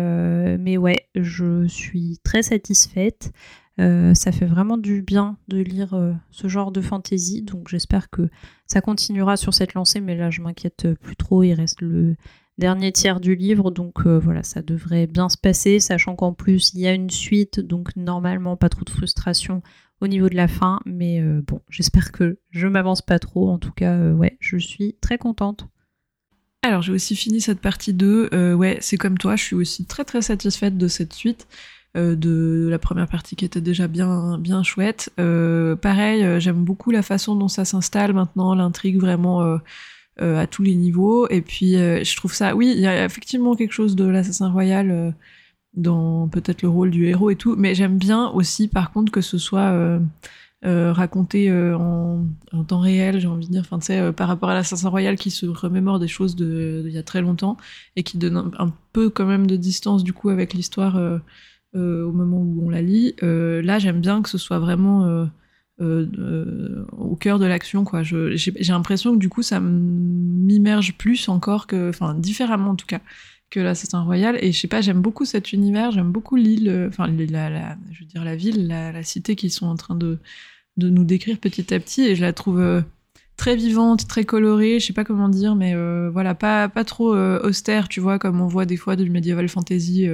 mais 0.57 0.77
ouais, 0.77 1.07
je 1.15 1.67
suis 1.67 2.19
très 2.23 2.43
satisfaite. 2.43 3.31
Euh, 3.79 4.13
ça 4.13 4.31
fait 4.31 4.45
vraiment 4.45 4.77
du 4.77 5.01
bien 5.01 5.37
de 5.47 5.59
lire 5.59 5.93
euh, 5.93 6.11
ce 6.31 6.49
genre 6.49 6.71
de 6.71 6.81
fantasy, 6.81 7.43
donc 7.43 7.69
j'espère 7.69 8.09
que 8.09 8.29
ça 8.65 8.81
continuera 8.81 9.37
sur 9.37 9.53
cette 9.53 9.73
lancée, 9.73 10.01
mais 10.01 10.17
là 10.17 10.29
je 10.29 10.41
m'inquiète 10.41 10.93
plus 10.95 11.15
trop, 11.15 11.43
il 11.43 11.53
reste 11.53 11.81
le 11.81 12.17
dernier 12.57 12.91
tiers 12.91 13.21
du 13.21 13.35
livre, 13.35 13.71
donc 13.71 14.05
euh, 14.05 14.19
voilà, 14.19 14.43
ça 14.43 14.61
devrait 14.61 15.07
bien 15.07 15.29
se 15.29 15.37
passer, 15.37 15.79
sachant 15.79 16.17
qu'en 16.17 16.33
plus 16.33 16.73
il 16.73 16.81
y 16.81 16.87
a 16.87 16.93
une 16.93 17.09
suite, 17.09 17.61
donc 17.61 17.95
normalement 17.95 18.57
pas 18.57 18.67
trop 18.67 18.83
de 18.83 18.89
frustration 18.89 19.61
au 20.01 20.07
niveau 20.07 20.27
de 20.27 20.35
la 20.35 20.49
fin, 20.49 20.81
mais 20.85 21.21
bon, 21.45 21.61
j'espère 21.69 22.13
que 22.13 22.39
je 22.51 22.67
m'avance 22.67 23.01
pas 23.01 23.19
trop, 23.19 23.49
en 23.49 23.59
tout 23.59 23.73
cas, 23.73 24.11
ouais, 24.11 24.37
je 24.39 24.55
suis 24.55 24.95
très 25.01 25.17
contente. 25.17 25.67
Alors 26.61 26.81
j'ai 26.81 26.91
aussi 26.91 27.15
fini 27.15 27.39
cette 27.41 27.61
partie 27.61 27.93
2, 27.93 28.53
ouais, 28.55 28.77
c'est 28.81 28.97
comme 28.97 29.17
toi, 29.17 29.35
je 29.35 29.43
suis 29.43 29.55
aussi 29.55 29.85
très 29.85 30.03
très 30.03 30.21
satisfaite 30.21 30.77
de 30.77 30.87
cette 30.87 31.13
suite. 31.13 31.47
Euh, 31.97 32.15
de 32.15 32.67
la 32.69 32.77
première 32.77 33.07
partie 33.07 33.35
qui 33.35 33.45
était 33.45 33.61
déjà 33.61 33.87
bien 33.87 34.37
bien 34.37 34.61
chouette. 34.61 35.11
Euh, 35.19 35.75
pareil, 35.75 36.23
euh, 36.23 36.39
j'aime 36.39 36.63
beaucoup 36.63 36.91
la 36.91 37.01
façon 37.01 37.35
dont 37.35 37.47
ça 37.47 37.65
s'installe 37.65 38.13
maintenant, 38.13 38.53
l'intrigue 38.53 38.99
vraiment 38.99 39.57
à 40.19 40.47
tous 40.47 40.63
les 40.63 40.75
niveaux. 40.75 41.27
Et 41.29 41.41
puis 41.41 41.73
je 41.73 42.15
trouve 42.15 42.33
ça, 42.33 42.55
oui, 42.55 42.73
il 42.75 42.81
y 42.81 42.87
a 42.87 43.05
effectivement 43.05 43.55
quelque 43.55 43.73
chose 43.73 43.95
de 43.95 44.05
l'assassin 44.05 44.51
royal 44.51 45.15
dans 45.75 46.27
peut-être 46.27 46.61
le 46.61 46.69
rôle 46.69 46.91
du 46.91 47.07
héros 47.07 47.29
et 47.29 47.35
tout, 47.35 47.55
mais 47.57 47.73
j'aime 47.75 47.97
bien 47.97 48.29
aussi 48.29 48.67
par 48.67 48.91
contre 48.91 49.11
que 49.11 49.21
ce 49.21 49.37
soit 49.37 49.99
raconté 50.63 51.51
en, 51.51 52.25
temps 52.67 52.79
réel, 52.79 53.19
j'ai 53.19 53.27
envie 53.27 53.47
de 53.47 53.51
dire, 53.51 53.61
enfin, 53.61 53.79
sais, 53.79 54.11
par 54.11 54.27
rapport 54.27 54.49
à 54.49 54.53
l'assassin 54.53 54.89
royal 54.89 55.15
qui 55.15 55.31
se 55.31 55.45
remémore 55.45 55.99
des 55.99 56.07
choses 56.07 56.35
d'il 56.35 56.91
y 56.91 56.97
a 56.97 57.03
très 57.03 57.21
longtemps 57.21 57.57
et 57.95 58.03
qui 58.03 58.17
donne 58.17 58.51
un, 58.57 58.73
peu 58.91 59.09
quand 59.09 59.25
même 59.25 59.47
de 59.47 59.55
distance 59.55 60.03
du 60.03 60.13
coup 60.13 60.29
avec 60.29 60.53
l'histoire 60.53 60.95
au 61.75 62.11
moment 62.11 62.39
où 62.39 62.65
on 62.65 62.69
la 62.69 62.81
lit. 62.81 63.15
là, 63.21 63.79
j'aime 63.79 64.01
bien 64.01 64.21
que 64.21 64.29
ce 64.29 64.37
soit 64.37 64.59
vraiment 64.59 65.27
au 65.79 67.15
cœur 67.15 67.39
de 67.39 67.45
l'action. 67.45 67.85
J'ai 68.03 68.53
l'impression 68.67 69.13
que 69.13 69.19
du 69.19 69.29
coup, 69.29 69.43
ça 69.43 69.59
m'immerge 69.61 70.97
plus 70.97 71.29
encore 71.29 71.67
que, 71.67 71.89
enfin, 71.89 72.13
différemment 72.15 72.71
en 72.71 72.75
tout 72.75 72.87
cas 72.87 72.99
que 73.49 73.59
l'assassin 73.59 74.01
royal. 74.01 74.37
Et 74.41 74.51
je 74.51 74.59
sais 74.59 74.67
pas, 74.67 74.81
j'aime 74.81 75.01
beaucoup 75.01 75.25
cet 75.25 75.53
univers, 75.53 75.91
j'aime 75.91 76.11
beaucoup 76.11 76.35
l'île, 76.35 76.69
euh, 76.69 76.87
enfin, 76.89 77.07
la, 77.07 77.77
je 77.91 77.99
veux 77.99 78.05
dire 78.05 78.23
la 78.23 78.35
ville, 78.35 78.67
la, 78.67 79.03
cité 79.03 79.35
qu'ils 79.35 79.51
sont 79.51 79.67
en 79.67 79.75
train 79.75 79.95
de, 79.95 80.19
de 80.77 80.89
nous 80.89 81.03
décrire 81.03 81.37
petit 81.37 81.73
à 81.73 81.79
petit. 81.79 82.03
Et 82.03 82.15
je 82.15 82.21
la 82.21 82.33
trouve 82.33 82.59
euh, 82.59 82.81
très 83.37 83.55
vivante, 83.55 84.07
très 84.07 84.25
colorée, 84.25 84.79
je 84.79 84.85
sais 84.85 84.93
pas 84.93 85.03
comment 85.03 85.29
dire, 85.29 85.55
mais 85.55 85.73
euh, 85.75 86.09
voilà, 86.11 86.35
pas, 86.35 86.69
pas 86.69 86.83
trop 86.83 87.15
austère, 87.15 87.87
tu 87.89 87.99
vois, 87.99 88.19
comme 88.19 88.41
on 88.41 88.47
voit 88.47 88.65
des 88.65 88.77
fois 88.77 88.95
du 88.95 89.09
medieval 89.09 89.47
fantasy. 89.49 90.07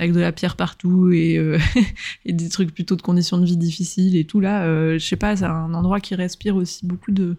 avec 0.00 0.12
de 0.12 0.20
la 0.20 0.32
pierre 0.32 0.56
partout 0.56 1.12
et, 1.12 1.34
et, 2.24 2.32
des 2.32 2.48
trucs 2.48 2.74
plutôt 2.74 2.96
de 2.96 3.02
conditions 3.02 3.38
de 3.38 3.46
vie 3.46 3.56
difficiles 3.56 4.16
et 4.16 4.24
tout 4.24 4.40
là, 4.40 4.66
je 4.98 5.04
sais 5.04 5.16
pas, 5.16 5.36
c'est 5.36 5.44
un 5.44 5.72
endroit 5.74 6.00
qui 6.00 6.14
respire 6.16 6.56
aussi 6.56 6.86
beaucoup 6.86 7.12
de, 7.12 7.36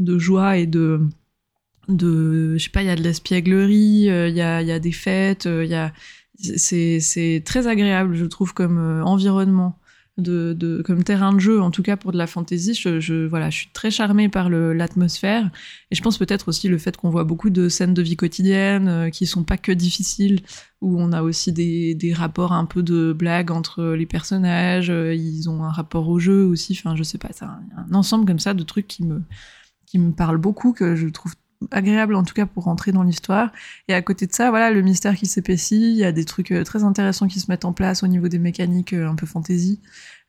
de 0.00 0.18
joie 0.18 0.56
et 0.56 0.66
de, 0.66 1.00
de 1.88 2.56
je 2.56 2.64
sais 2.64 2.70
pas 2.70 2.82
il 2.82 2.86
y 2.86 2.90
a 2.90 2.96
de 2.96 3.02
l'espièglerie 3.02 4.08
euh, 4.08 4.28
il 4.28 4.36
y, 4.36 4.40
a, 4.40 4.62
y 4.62 4.72
a 4.72 4.78
des 4.78 4.92
fêtes 4.92 5.46
euh, 5.46 5.64
il 5.64 5.70
y 5.70 5.74
a 5.74 5.92
c'est 6.56 7.42
très 7.44 7.66
agréable 7.66 8.14
je 8.14 8.24
trouve 8.24 8.54
comme 8.54 8.78
euh, 8.78 9.04
environnement 9.04 9.78
de, 10.18 10.52
de, 10.52 10.82
comme 10.82 11.04
terrain 11.04 11.32
de 11.32 11.38
jeu 11.38 11.60
en 11.62 11.70
tout 11.70 11.82
cas 11.82 11.96
pour 11.96 12.12
de 12.12 12.18
la 12.18 12.26
fantaisie. 12.26 12.74
Je, 12.74 13.26
voilà 13.26 13.48
je 13.48 13.56
suis 13.56 13.70
très 13.72 13.90
charmée 13.90 14.28
par 14.28 14.50
l'atmosphère. 14.50 15.50
Et 15.90 15.94
je 15.94 16.02
pense 16.02 16.18
peut-être 16.18 16.48
aussi 16.48 16.68
le 16.68 16.76
fait 16.76 16.98
qu'on 16.98 17.08
voit 17.08 17.24
beaucoup 17.24 17.48
de 17.48 17.70
scènes 17.70 17.94
de 17.94 18.02
vie 18.02 18.16
quotidienne 18.16 19.10
qui 19.10 19.24
sont 19.24 19.42
pas 19.42 19.56
que 19.56 19.72
difficiles 19.72 20.42
où 20.82 21.00
on 21.00 21.12
a 21.12 21.22
aussi 21.22 21.50
des, 21.50 21.94
des 21.94 22.12
rapports 22.12 22.52
un 22.52 22.66
peu 22.66 22.82
de 22.82 23.14
blagues 23.14 23.50
entre 23.50 23.84
les 23.94 24.04
personnages 24.04 24.88
ils 24.88 25.48
ont 25.48 25.64
un 25.64 25.72
rapport 25.72 26.06
au 26.10 26.18
jeu 26.18 26.44
aussi. 26.44 26.78
Enfin 26.78 26.94
je 26.94 27.04
sais 27.04 27.18
pas 27.18 27.30
c'est 27.32 27.46
un, 27.46 27.62
ensemble 27.94 28.26
comme 28.26 28.38
ça 28.38 28.52
de 28.52 28.62
trucs 28.64 28.88
qui 28.88 29.04
me 29.04 29.22
qui 29.86 29.98
me 29.98 30.12
parlent 30.12 30.38
beaucoup 30.38 30.74
que 30.74 30.94
je 30.94 31.08
trouve 31.08 31.32
agréable 31.70 32.14
en 32.14 32.22
tout 32.24 32.34
cas 32.34 32.46
pour 32.46 32.64
rentrer 32.64 32.92
dans 32.92 33.02
l'histoire. 33.02 33.52
Et 33.88 33.94
à 33.94 34.02
côté 34.02 34.26
de 34.26 34.32
ça, 34.32 34.50
voilà, 34.50 34.70
le 34.70 34.82
mystère 34.82 35.14
qui 35.14 35.26
s'épaissit, 35.26 35.80
il 35.80 35.96
y 35.96 36.04
a 36.04 36.12
des 36.12 36.24
trucs 36.24 36.52
euh, 36.52 36.64
très 36.64 36.84
intéressants 36.84 37.28
qui 37.28 37.40
se 37.40 37.50
mettent 37.50 37.64
en 37.64 37.72
place 37.72 38.02
au 38.02 38.06
niveau 38.06 38.28
des 38.28 38.38
mécaniques 38.38 38.92
euh, 38.92 39.08
un 39.08 39.14
peu 39.14 39.26
fantasy. 39.26 39.80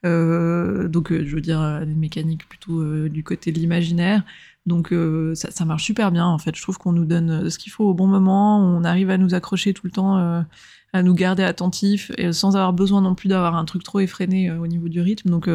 Euh, 0.06 0.88
donc, 0.88 1.12
je 1.12 1.36
veux 1.36 1.42
dire, 1.42 1.82
des 1.86 1.96
mécaniques 1.96 2.48
plutôt 2.48 3.08
du 3.08 3.24
côté 3.24 3.52
de 3.52 3.60
l'imaginaire. 3.60 4.24
Donc, 4.66 4.94
ça, 5.34 5.66
marche 5.66 5.84
super 5.84 6.12
bien 6.12 6.26
en 6.26 6.38
fait. 6.38 6.56
Je 6.56 6.62
trouve 6.62 6.78
qu'on 6.78 6.94
nous 6.94 7.06
donne 7.06 7.50
ce 7.50 7.58
qu'il 7.58 7.72
faut 7.72 7.86
au 7.86 7.94
bon 7.94 8.08
moment, 8.08 8.60
on 8.60 8.84
arrive 8.84 9.10
à 9.10 9.18
nous 9.18 9.34
accrocher 9.34 9.74
tout 9.74 9.86
le 9.86 9.92
temps 9.92 10.46
à 10.96 11.02
nous 11.02 11.14
garder 11.14 11.44
attentifs 11.44 12.12
sans 12.32 12.56
avoir 12.56 12.72
besoin 12.72 13.02
non 13.02 13.16
plus 13.16 13.28
d'avoir 13.28 13.56
un 13.56 13.66
truc 13.66 13.84
trop 13.84 14.00
effréné 14.00 14.52
au 14.52 14.68
niveau 14.68 14.88
du 14.88 15.02
rythme. 15.02 15.30
Donc 15.30 15.50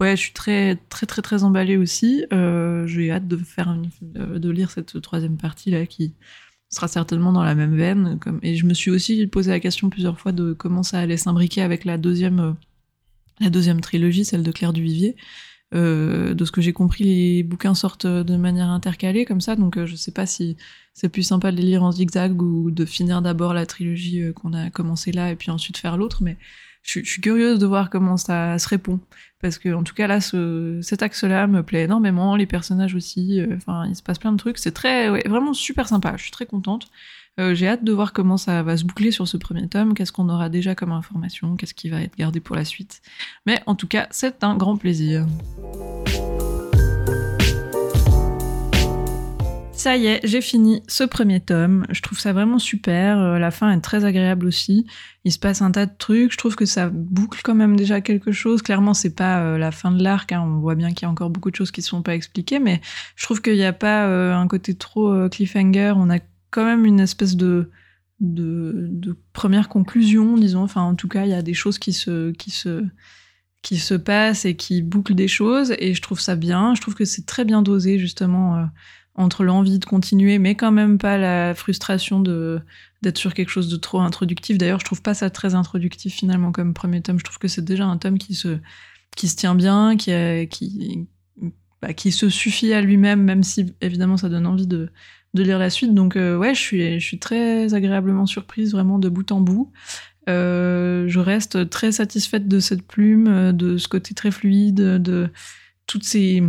Ouais, 0.00 0.14
je 0.16 0.20
suis 0.22 0.32
très 0.32 0.76
très 0.88 1.06
très 1.06 1.22
très 1.22 1.42
emballée 1.42 1.76
aussi. 1.76 2.24
Euh, 2.32 2.86
J'ai 2.86 3.10
hâte 3.10 3.26
de 3.26 3.36
faire 3.36 3.76
de 4.02 4.50
lire 4.50 4.70
cette 4.70 5.00
troisième 5.02 5.36
partie 5.36 5.70
là 5.70 5.86
qui 5.86 6.14
sera 6.70 6.86
certainement 6.86 7.32
dans 7.32 7.42
la 7.42 7.54
même 7.56 7.74
veine. 7.76 8.18
Et 8.42 8.54
je 8.54 8.64
me 8.66 8.74
suis 8.74 8.90
aussi 8.92 9.26
posé 9.26 9.50
la 9.50 9.58
question 9.58 9.90
plusieurs 9.90 10.20
fois 10.20 10.32
de 10.32 10.52
comment 10.52 10.84
ça 10.84 11.00
allait 11.00 11.16
s'imbriquer 11.16 11.62
avec 11.62 11.84
la 11.84 11.98
deuxième 11.98 12.40
euh, 12.40 12.52
la 13.40 13.50
deuxième 13.50 13.80
trilogie, 13.80 14.24
celle 14.24 14.42
de 14.42 14.52
Claire 14.52 14.72
Duvivier. 14.72 15.16
Euh, 15.74 16.32
de 16.32 16.44
ce 16.46 16.52
que 16.52 16.62
j'ai 16.62 16.72
compris, 16.72 17.04
les 17.04 17.42
bouquins 17.42 17.74
sortent 17.74 18.06
de 18.06 18.36
manière 18.36 18.70
intercalée 18.70 19.26
comme 19.26 19.42
ça, 19.42 19.54
donc 19.54 19.76
euh, 19.76 19.84
je 19.84 19.96
sais 19.96 20.12
pas 20.12 20.24
si 20.24 20.56
c'est 20.94 21.10
plus 21.10 21.22
sympa 21.22 21.52
de 21.52 21.56
les 21.56 21.62
lire 21.62 21.82
en 21.82 21.92
zigzag 21.92 22.40
ou 22.40 22.70
de 22.70 22.84
finir 22.86 23.20
d'abord 23.20 23.52
la 23.52 23.66
trilogie 23.66 24.22
euh, 24.22 24.32
qu'on 24.32 24.54
a 24.54 24.70
commencé 24.70 25.12
là 25.12 25.30
et 25.30 25.36
puis 25.36 25.50
ensuite 25.50 25.76
faire 25.76 25.98
l'autre, 25.98 26.22
mais 26.22 26.38
je, 26.82 27.00
suis 27.00 27.20
curieuse 27.20 27.58
de 27.58 27.66
voir 27.66 27.90
comment 27.90 28.16
ça 28.16 28.58
se 28.58 28.68
répond. 28.68 29.00
Parce 29.40 29.58
que, 29.58 29.72
en 29.74 29.82
tout 29.84 29.94
cas, 29.94 30.06
là, 30.06 30.20
ce, 30.20 30.80
cet 30.82 31.02
axe-là 31.02 31.46
me 31.46 31.62
plaît 31.62 31.84
énormément, 31.84 32.34
les 32.34 32.46
personnages 32.46 32.94
aussi. 32.94 33.40
Euh, 33.40 33.56
enfin, 33.56 33.86
il 33.86 33.94
se 33.94 34.02
passe 34.02 34.18
plein 34.18 34.32
de 34.32 34.38
trucs. 34.38 34.58
C'est 34.58 34.72
très, 34.72 35.10
vraiment 35.28 35.52
super 35.52 35.86
sympa. 35.86 36.14
Je 36.16 36.22
suis 36.22 36.30
très 36.32 36.46
contente. 36.46 36.88
Euh, 37.38 37.54
j'ai 37.54 37.68
hâte 37.68 37.84
de 37.84 37.92
voir 37.92 38.12
comment 38.12 38.36
ça 38.36 38.64
va 38.64 38.76
se 38.76 38.84
boucler 38.84 39.12
sur 39.12 39.28
ce 39.28 39.36
premier 39.36 39.68
tome. 39.68 39.94
Qu'est-ce 39.94 40.10
qu'on 40.10 40.28
aura 40.28 40.48
déjà 40.48 40.74
comme 40.74 40.90
information? 40.90 41.56
Qu'est-ce 41.56 41.74
qui 41.74 41.88
va 41.88 42.02
être 42.02 42.16
gardé 42.16 42.40
pour 42.40 42.56
la 42.56 42.64
suite? 42.64 43.00
Mais 43.46 43.60
en 43.66 43.76
tout 43.76 43.86
cas, 43.86 44.08
c'est 44.10 44.42
un 44.42 44.56
grand 44.56 44.76
plaisir. 44.76 45.24
Ça 49.72 49.96
y 49.96 50.06
est, 50.06 50.20
j'ai 50.24 50.40
fini 50.40 50.82
ce 50.88 51.04
premier 51.04 51.38
tome. 51.38 51.86
Je 51.90 52.02
trouve 52.02 52.18
ça 52.18 52.32
vraiment 52.32 52.58
super. 52.58 53.16
Euh, 53.20 53.38
la 53.38 53.52
fin 53.52 53.70
est 53.70 53.80
très 53.80 54.04
agréable 54.04 54.46
aussi. 54.46 54.84
Il 55.22 55.30
se 55.30 55.38
passe 55.38 55.62
un 55.62 55.70
tas 55.70 55.86
de 55.86 55.92
trucs. 55.96 56.32
Je 56.32 56.38
trouve 56.38 56.56
que 56.56 56.66
ça 56.66 56.90
boucle 56.92 57.42
quand 57.44 57.54
même 57.54 57.76
déjà 57.76 58.00
quelque 58.00 58.32
chose. 58.32 58.62
Clairement, 58.62 58.94
c'est 58.94 59.14
pas 59.14 59.38
euh, 59.38 59.58
la 59.58 59.70
fin 59.70 59.92
de 59.92 60.02
l'arc. 60.02 60.32
Hein. 60.32 60.42
On 60.44 60.58
voit 60.58 60.74
bien 60.74 60.88
qu'il 60.88 61.02
y 61.02 61.04
a 61.04 61.10
encore 61.10 61.30
beaucoup 61.30 61.52
de 61.52 61.56
choses 61.56 61.70
qui 61.70 61.82
ne 61.82 61.86
sont 61.86 62.02
pas 62.02 62.16
expliquées, 62.16 62.58
mais 62.58 62.80
je 63.14 63.22
trouve 63.22 63.40
qu'il 63.40 63.54
n'y 63.54 63.64
a 63.64 63.72
pas 63.72 64.06
un 64.34 64.48
côté 64.48 64.74
trop 64.74 65.28
cliffhanger. 65.28 65.92
On 65.94 66.10
a 66.10 66.18
quand 66.50 66.64
même 66.64 66.84
une 66.84 67.00
espèce 67.00 67.36
de, 67.36 67.70
de, 68.20 69.16
première 69.32 69.68
conclusion, 69.68 70.36
disons. 70.36 70.62
Enfin, 70.62 70.82
en 70.82 70.94
tout 70.94 71.08
cas, 71.08 71.24
il 71.24 71.30
y 71.30 71.34
a 71.34 71.42
des 71.42 71.54
choses 71.54 71.78
qui 71.78 71.92
se, 71.92 72.32
qui 72.32 72.50
se, 72.50 72.84
qui 73.62 73.78
se 73.78 73.94
passent 73.94 74.44
et 74.44 74.56
qui 74.56 74.82
bouclent 74.82 75.14
des 75.14 75.28
choses. 75.28 75.74
Et 75.78 75.94
je 75.94 76.02
trouve 76.02 76.20
ça 76.20 76.36
bien. 76.36 76.74
Je 76.74 76.80
trouve 76.80 76.94
que 76.94 77.04
c'est 77.04 77.26
très 77.26 77.44
bien 77.44 77.62
dosé, 77.62 77.98
justement 77.98 78.68
entre 79.18 79.42
l'envie 79.42 79.80
de 79.80 79.84
continuer, 79.84 80.38
mais 80.38 80.54
quand 80.54 80.70
même 80.70 80.96
pas 80.96 81.18
la 81.18 81.54
frustration 81.54 82.20
de 82.20 82.60
d'être 83.02 83.18
sur 83.18 83.34
quelque 83.34 83.50
chose 83.50 83.68
de 83.68 83.76
trop 83.76 84.00
introductif. 84.00 84.58
D'ailleurs, 84.58 84.80
je 84.80 84.84
trouve 84.84 85.02
pas 85.02 85.14
ça 85.14 85.28
très 85.28 85.54
introductif 85.54 86.14
finalement 86.14 86.52
comme 86.52 86.72
premier 86.72 87.02
tome. 87.02 87.18
Je 87.18 87.24
trouve 87.24 87.38
que 87.38 87.48
c'est 87.48 87.64
déjà 87.64 87.84
un 87.84 87.98
tome 87.98 88.18
qui 88.18 88.34
se 88.36 88.58
qui 89.16 89.28
se 89.28 89.36
tient 89.36 89.56
bien, 89.56 89.96
qui 89.96 90.12
qui 90.48 91.08
bah, 91.82 91.92
qui 91.94 92.12
se 92.12 92.28
suffit 92.28 92.72
à 92.72 92.80
lui-même, 92.80 93.22
même 93.22 93.42
si 93.42 93.74
évidemment 93.80 94.16
ça 94.16 94.28
donne 94.28 94.46
envie 94.46 94.68
de 94.68 94.88
de 95.34 95.42
lire 95.42 95.58
la 95.58 95.70
suite. 95.70 95.94
Donc 95.94 96.16
euh, 96.16 96.36
ouais, 96.36 96.54
je 96.54 96.60
suis 96.60 97.00
je 97.00 97.04
suis 97.04 97.18
très 97.18 97.74
agréablement 97.74 98.26
surprise 98.26 98.72
vraiment 98.72 98.98
de 98.98 99.08
bout 99.08 99.30
en 99.32 99.40
bout. 99.40 99.72
Euh, 100.28 101.06
je 101.08 101.20
reste 101.20 101.70
très 101.70 101.92
satisfaite 101.92 102.48
de 102.48 102.60
cette 102.60 102.82
plume, 102.82 103.52
de 103.52 103.78
ce 103.78 103.88
côté 103.88 104.14
très 104.14 104.30
fluide, 104.30 104.76
de 104.76 105.30
toutes 105.86 106.04
ces 106.04 106.42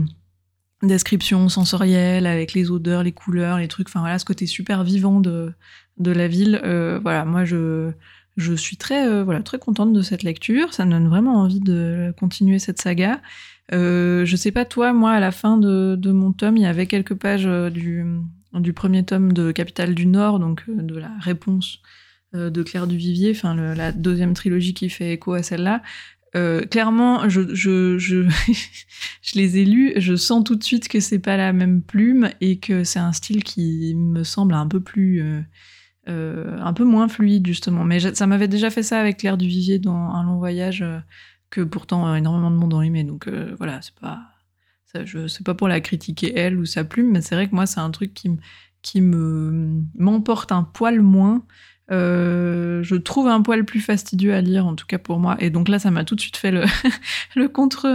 description 0.84 1.50
sensorielle 1.50 2.26
avec 2.26 2.54
les 2.54 2.72
odeurs, 2.72 3.04
les 3.04 3.12
couleurs, 3.12 3.58
les 3.58 3.68
trucs. 3.68 3.90
Enfin 3.90 4.00
voilà, 4.00 4.20
ce 4.20 4.26
côté 4.26 4.46
super 4.46 4.84
vivant 4.84 5.20
de, 5.20 5.52
de 5.98 6.12
la 6.12 6.28
ville. 6.28 6.62
Euh, 6.64 7.00
voilà, 7.02 7.26
moi 7.26 7.46
je 7.46 7.92
je 8.38 8.54
suis 8.54 8.78
très 8.78 9.08
euh, 9.08 9.24
voilà 9.24 9.42
très 9.42 9.60
contente 9.60 9.94
de 9.94 10.02
cette 10.02 10.24
lecture. 10.24 10.74
Ça 10.74 10.86
me 10.86 10.92
donne 10.92 11.08
vraiment 11.10 11.42
envie 11.42 11.60
de 11.60 12.14
continuer 12.18 12.60
cette 12.60 12.80
saga. 12.82 13.22
Euh, 13.74 14.26
je 14.26 14.36
sais 14.36 14.52
pas 14.52 14.66
toi, 14.66 14.94
moi 14.94 15.12
à 15.12 15.20
la 15.20 15.32
fin 15.32 15.58
de, 15.58 15.96
de 15.96 16.12
mon 16.12 16.32
tome, 16.32 16.58
il 16.58 16.64
y 16.64 16.66
avait 16.66 16.88
quelques 16.88 17.16
pages 17.16 17.46
euh, 17.46 17.70
du 17.70 18.06
du 18.54 18.74
premier 18.74 19.04
tome 19.06 19.34
de 19.34 19.52
Capitale 19.52 19.96
du 19.96 20.06
Nord, 20.06 20.40
donc 20.40 20.64
de 20.68 20.98
la 20.98 21.12
réponse 21.20 21.80
de 22.34 22.62
Claire 22.62 22.86
Duvivier, 22.86 23.32
enfin 23.32 23.56
la 23.74 23.92
deuxième 23.92 24.34
trilogie 24.34 24.74
qui 24.74 24.90
fait 24.90 25.14
écho 25.14 25.34
à 25.34 25.42
celle-là. 25.44 25.82
Euh, 26.36 26.62
clairement, 26.66 27.28
je, 27.30 28.28
les 29.36 29.58
ai 29.58 29.66
lus, 29.66 29.94
je 29.98 30.16
sens 30.16 30.44
tout 30.44 30.56
de 30.56 30.64
suite 30.64 30.88
que 30.88 31.00
c'est 31.00 31.20
pas 31.20 31.38
la 31.38 31.54
même 31.54 31.82
plume 31.82 32.30
et 32.42 32.60
que 32.60 32.84
c'est 32.84 33.00
un 33.00 33.14
style 33.14 33.44
qui 33.44 33.96
me 33.96 34.24
semble 34.24 34.54
un 34.54 34.68
peu 34.68 34.80
plus, 34.80 35.22
euh, 35.22 35.42
euh, 36.08 36.58
un 36.62 36.74
peu 36.74 36.84
moins 36.84 37.08
fluide 37.08 37.48
justement. 37.48 37.84
Mais 37.84 38.00
ça 38.14 38.28
m'avait 38.28 38.48
déjà 38.48 38.70
fait 38.70 38.84
ça 38.84 39.00
avec 39.00 39.18
Claire 39.18 39.38
Duvivier 39.38 39.80
dans 39.80 40.14
Un 40.14 40.24
long 40.24 40.38
voyage 40.38 40.86
que 41.50 41.62
pourtant 41.62 42.16
énormément 42.16 42.52
de 42.52 42.56
monde 42.56 42.74
ont 42.74 42.82
aimé. 42.82 43.04
Donc 43.04 43.28
voilà, 43.58 43.82
c'est 43.82 43.96
pas, 43.96 44.20
ça, 44.92 45.06
je 45.06 45.28
sais 45.28 45.44
pas 45.44 45.54
pour 45.54 45.68
la 45.68 45.82
critiquer 45.82 46.34
elle 46.38 46.58
ou 46.58 46.66
sa 46.66 46.84
plume, 46.84 47.12
mais 47.12 47.22
c'est 47.22 47.36
vrai 47.36 47.48
que 47.48 47.56
moi 47.56 47.66
c'est 47.66 47.80
un 47.80 47.92
truc 47.92 48.14
qui, 48.14 48.32
qui 48.82 49.02
me 49.02 49.82
m'emporte 49.98 50.52
un 50.52 50.64
poil 50.64 51.02
moins. 51.02 51.44
Euh, 51.92 52.84
je 52.84 52.96
trouve 52.96 53.28
un 53.28 53.42
poil 53.42 53.66
plus 53.66 53.80
fastidieux 53.80 54.34
à 54.34 54.42
lire, 54.42 54.68
en 54.68 54.76
tout 54.76 54.86
cas 54.86 55.00
pour 55.00 55.20
moi. 55.20 55.36
Et 55.40 55.50
donc 55.50 55.70
là, 55.70 55.80
ça 55.80 55.90
m'a 55.90 56.04
tout 56.04 56.14
de 56.16 56.22
suite 56.22 56.38
fait 56.38 56.52
le, 56.52 56.64
le 57.36 57.48
contre. 57.48 57.88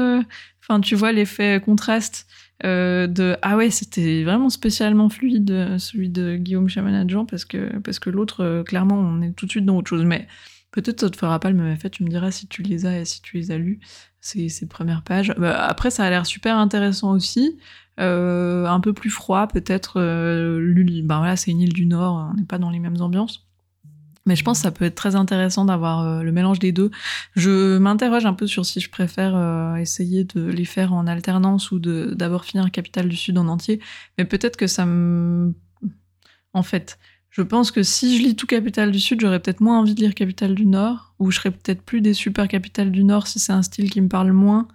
Enfin, 0.60 0.80
tu 0.80 0.96
vois 0.96 1.12
l'effet 1.12 1.60
contraste 1.64 2.26
euh, 2.64 3.06
de 3.06 3.36
ah 3.42 3.56
ouais, 3.56 3.70
c'était 3.70 4.22
vraiment 4.22 4.48
spécialement 4.48 5.08
fluide 5.08 5.76
celui 5.78 6.08
de 6.08 6.36
Guillaume 6.36 6.68
Chamanadjan 6.68 7.26
parce 7.26 7.44
que 7.44 7.78
parce 7.80 7.98
que 7.98 8.10
l'autre, 8.10 8.42
euh, 8.44 8.62
clairement, 8.62 8.96
on 8.96 9.20
est 9.22 9.32
tout 9.32 9.46
de 9.46 9.50
suite 9.50 9.64
dans 9.64 9.76
autre 9.76 9.88
chose. 9.88 10.04
Mais 10.04 10.28
peut-être 10.74 11.00
ça 11.00 11.10
te 11.10 11.16
fera 11.16 11.38
pas 11.40 11.50
le 11.50 11.56
même 11.56 11.72
effet. 11.72 11.90
Tu 11.90 12.04
me 12.04 12.08
diras 12.08 12.30
si 12.30 12.46
tu 12.48 12.62
les 12.62 12.86
as 12.86 13.00
et 13.00 13.04
si 13.04 13.22
tu 13.22 13.36
les 13.36 13.50
as 13.50 13.58
lus 13.58 13.80
ces, 14.20 14.48
premières 14.68 15.02
pages. 15.02 15.34
Bah, 15.38 15.66
après, 15.66 15.90
ça 15.90 16.04
a 16.04 16.10
l'air 16.10 16.26
super 16.26 16.56
intéressant 16.56 17.12
aussi. 17.12 17.58
un 17.98 18.80
peu 18.82 18.92
plus 18.92 19.10
froid 19.10 19.46
peut-être. 19.46 20.00
Ben 20.00 21.18
voilà, 21.18 21.36
c'est 21.36 21.50
une 21.50 21.60
île 21.60 21.72
du 21.72 21.86
Nord, 21.86 22.30
on 22.32 22.34
n'est 22.34 22.46
pas 22.46 22.58
dans 22.58 22.70
les 22.70 22.80
mêmes 22.80 23.00
ambiances. 23.00 23.46
Mais 24.26 24.36
je 24.36 24.44
pense 24.44 24.58
que 24.58 24.62
ça 24.62 24.70
peut 24.70 24.86
être 24.86 24.94
très 24.94 25.16
intéressant 25.16 25.64
d'avoir 25.64 26.00
euh, 26.00 26.22
le 26.22 26.32
mélange 26.32 26.58
des 26.58 26.72
deux. 26.72 26.90
Je 27.36 27.76
m'interroge 27.78 28.24
un 28.24 28.32
peu 28.32 28.46
sur 28.46 28.64
si 28.64 28.80
je 28.80 28.90
préfère 28.90 29.36
euh, 29.36 29.76
essayer 29.76 30.24
de 30.24 30.46
les 30.46 30.64
faire 30.64 30.94
en 30.94 31.06
alternance 31.06 31.70
ou 31.70 31.78
de 31.78 32.14
d'abord 32.16 32.44
finir 32.44 32.70
Capitale 32.70 33.08
du 33.08 33.16
Sud 33.16 33.36
en 33.36 33.48
entier. 33.48 33.80
Mais 34.16 34.24
peut-être 34.24 34.56
que 34.56 34.66
ça 34.66 34.86
me... 34.86 35.54
En 36.54 36.62
fait, 36.62 36.98
je 37.34 37.42
pense 37.42 37.72
que 37.72 37.82
si 37.82 38.16
je 38.16 38.22
lis 38.22 38.36
tout 38.36 38.46
Capitale 38.46 38.92
du 38.92 39.00
Sud, 39.00 39.20
j'aurais 39.20 39.40
peut-être 39.40 39.60
moins 39.60 39.80
envie 39.80 39.96
de 39.96 40.00
lire 40.00 40.14
Capitale 40.14 40.54
du 40.54 40.66
Nord, 40.66 41.16
ou 41.18 41.32
je 41.32 41.38
serais 41.38 41.50
peut-être 41.50 41.82
plus 41.82 42.00
déçu 42.00 42.30
par 42.30 42.46
Capitale 42.46 42.92
du 42.92 43.02
Nord 43.02 43.26
si 43.26 43.40
c'est 43.40 43.50
un 43.50 43.62
style 43.62 43.90
qui 43.90 44.00
me 44.00 44.08
parle 44.08 44.30
moins. 44.30 44.68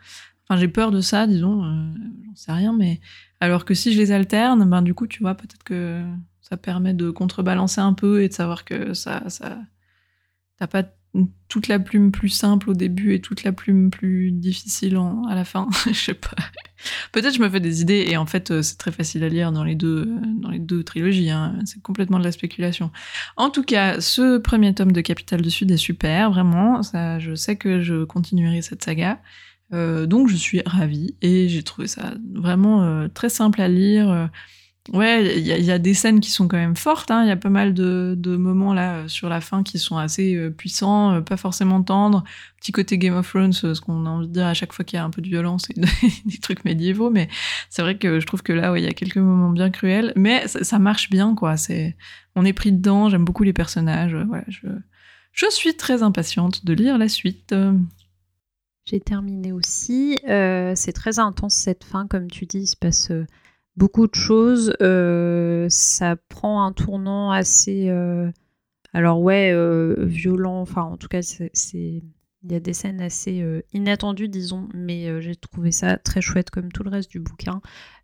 Enfin, 0.43 0.59
j'ai 0.59 0.67
peur 0.67 0.91
de 0.91 0.99
ça, 0.99 1.25
disons, 1.25 1.63
euh, 1.63 1.87
j'en 2.25 2.35
sais 2.35 2.51
rien, 2.51 2.73
mais 2.73 2.99
alors 3.39 3.63
que 3.63 3.73
si 3.73 3.93
je 3.93 3.97
les 3.97 4.11
alterne, 4.11 4.69
ben 4.69 4.81
du 4.81 4.93
coup, 4.93 5.07
tu 5.07 5.19
vois, 5.21 5.35
peut-être 5.35 5.63
que 5.63 6.03
ça 6.41 6.57
permet 6.57 6.93
de 6.93 7.11
contrebalancer 7.11 7.79
un 7.79 7.93
peu 7.93 8.23
et 8.23 8.27
de 8.27 8.33
savoir 8.33 8.65
que 8.65 8.93
ça, 8.93 9.29
ça, 9.29 9.57
t'as 10.57 10.67
pas 10.67 10.83
toute 11.47 11.67
la 11.67 11.79
plume 11.79 12.11
plus 12.11 12.29
simple 12.29 12.69
au 12.69 12.73
début 12.73 13.13
et 13.13 13.21
toute 13.21 13.43
la 13.43 13.51
plume 13.51 13.89
plus 13.89 14.31
difficile 14.31 14.99
à 15.27 15.33
la 15.33 15.43
fin. 15.43 15.67
je 15.87 15.93
sais 15.93 16.13
pas. 16.13 16.35
Peut-être 17.11 17.33
je 17.33 17.41
me 17.41 17.49
fais 17.49 17.59
des 17.59 17.81
idées 17.81 18.05
et 18.07 18.17
en 18.17 18.25
fait 18.25 18.51
euh, 18.51 18.61
c'est 18.61 18.77
très 18.77 18.91
facile 18.91 19.23
à 19.23 19.29
lire 19.29 19.51
dans 19.51 19.63
les 19.63 19.75
deux 19.75 20.07
euh, 20.07 20.21
dans 20.41 20.49
les 20.49 20.59
deux 20.59 20.83
trilogies. 20.83 21.31
Hein. 21.31 21.59
C'est 21.65 21.81
complètement 21.81 22.19
de 22.19 22.23
la 22.23 22.31
spéculation. 22.31 22.91
En 23.35 23.49
tout 23.49 23.63
cas, 23.63 23.99
ce 23.99 24.37
premier 24.37 24.73
tome 24.75 24.91
de 24.91 25.01
Capital 25.01 25.41
du 25.41 25.49
Sud 25.49 25.71
est 25.71 25.77
super, 25.77 26.31
vraiment. 26.31 26.83
Ça, 26.83 27.17
je 27.17 27.33
sais 27.33 27.55
que 27.55 27.81
je 27.81 28.03
continuerai 28.03 28.61
cette 28.61 28.83
saga. 28.83 29.19
Euh, 29.73 30.05
donc 30.05 30.29
je 30.29 30.35
suis 30.35 30.61
ravie 30.65 31.15
et 31.21 31.49
j'ai 31.49 31.63
trouvé 31.63 31.87
ça 31.87 32.13
vraiment 32.33 33.07
très 33.09 33.29
simple 33.29 33.61
à 33.61 33.67
lire. 33.67 34.29
Ouais, 34.93 35.37
il 35.37 35.45
y, 35.45 35.71
a 35.71 35.77
des 35.77 35.93
scènes 35.93 36.19
qui 36.19 36.31
sont 36.31 36.47
quand 36.47 36.57
même 36.57 36.75
fortes. 36.75 37.11
Hein. 37.11 37.23
Il 37.23 37.27
y 37.27 37.31
a 37.31 37.35
pas 37.35 37.49
mal 37.49 37.75
de, 37.75 38.15
moments 38.37 38.73
là 38.73 38.95
euh, 38.95 39.07
sur 39.07 39.29
la 39.29 39.39
fin 39.39 39.61
qui 39.61 39.77
sont 39.77 39.97
assez 39.97 40.33
euh, 40.35 40.49
puissants, 40.49 41.13
euh, 41.13 41.21
pas 41.21 41.37
forcément 41.37 41.83
tendres. 41.83 42.23
Petit 42.59 42.71
côté 42.71 42.97
Game 42.97 43.15
of 43.15 43.29
Thrones, 43.29 43.53
ce 43.53 43.79
qu'on 43.81 44.05
a 44.07 44.09
envie 44.09 44.27
de 44.27 44.33
dire 44.33 44.47
à 44.47 44.55
chaque 44.55 44.73
fois 44.73 44.83
qu'il 44.83 44.97
y 44.97 44.99
a 44.99 45.03
un 45.03 45.11
peu 45.11 45.21
de 45.21 45.27
violence 45.27 45.69
et 45.69 45.79
des 46.25 46.37
trucs 46.39 46.65
médiévaux. 46.65 47.11
Mais 47.11 47.29
c'est 47.69 47.83
vrai 47.83 47.97
que 47.97 48.19
je 48.19 48.25
trouve 48.25 48.41
que 48.41 48.51
là, 48.51 48.75
il 48.77 48.83
y 48.83 48.87
a 48.87 48.93
quelques 48.93 49.17
moments 49.17 49.51
bien 49.51 49.69
cruels, 49.69 50.11
mais 50.15 50.47
ça, 50.47 50.79
marche 50.79 51.11
bien, 51.11 51.35
quoi. 51.35 51.55
C'est, 51.55 51.95
on 52.35 52.43
est 52.43 52.53
pris 52.53 52.71
dedans. 52.71 53.09
J'aime 53.09 53.25
beaucoup 53.25 53.43
les 53.43 53.53
personnages. 53.53 54.15
Voilà, 54.15 54.45
je, 54.47 54.67
je 55.33 55.45
suis 55.51 55.75
très 55.75 56.01
impatiente 56.01 56.65
de 56.65 56.73
lire 56.73 56.97
la 56.97 57.09
suite. 57.09 57.53
J'ai 58.85 58.99
terminé 58.99 59.51
aussi. 59.51 60.17
c'est 60.25 60.93
très 60.93 61.19
intense 61.19 61.53
cette 61.53 61.83
fin, 61.83 62.07
comme 62.07 62.31
tu 62.31 62.47
dis. 62.47 62.61
Il 62.61 62.67
se 62.67 62.75
passe 62.75 63.11
beaucoup 63.75 64.07
de 64.07 64.15
choses. 64.15 64.73
Euh, 64.81 65.67
ça 65.69 66.15
prend 66.27 66.63
un 66.65 66.73
tournant 66.73 67.31
assez. 67.31 67.89
Euh, 67.89 68.29
alors, 68.93 69.21
ouais, 69.21 69.51
euh, 69.53 69.95
violent. 70.05 70.61
Enfin, 70.61 70.83
en 70.83 70.97
tout 70.97 71.07
cas, 71.07 71.21
c'est. 71.21 72.03
Il 72.41 72.53
y 72.53 72.55
a 72.55 72.61
des 72.61 72.71
scènes 72.71 73.01
assez 73.01 73.43
inattendues, 73.73 74.29
disons, 74.29 74.69
mais 74.73 75.21
j'ai 75.21 75.35
trouvé 75.35 75.73
ça 75.73 75.97
très 75.97 76.21
chouette 76.21 76.49
comme 76.49 76.71
tout 76.71 76.83
le 76.83 76.89
reste 76.89 77.11
du 77.11 77.19
bouquin. 77.19 77.59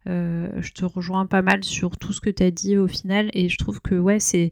je 0.05 0.71
te 0.73 0.83
rejoins 0.83 1.25
pas 1.25 1.41
mal 1.41 1.63
sur 1.63 1.95
tout 1.95 2.11
ce 2.11 2.19
que 2.19 2.29
tu 2.29 2.43
as 2.43 2.51
dit 2.51 2.75
au 2.75 2.87
final, 2.87 3.29
et 3.31 3.47
je 3.47 3.57
trouve 3.57 3.79
que 3.79 3.95
ouais, 3.95 4.19
c'est 4.19 4.51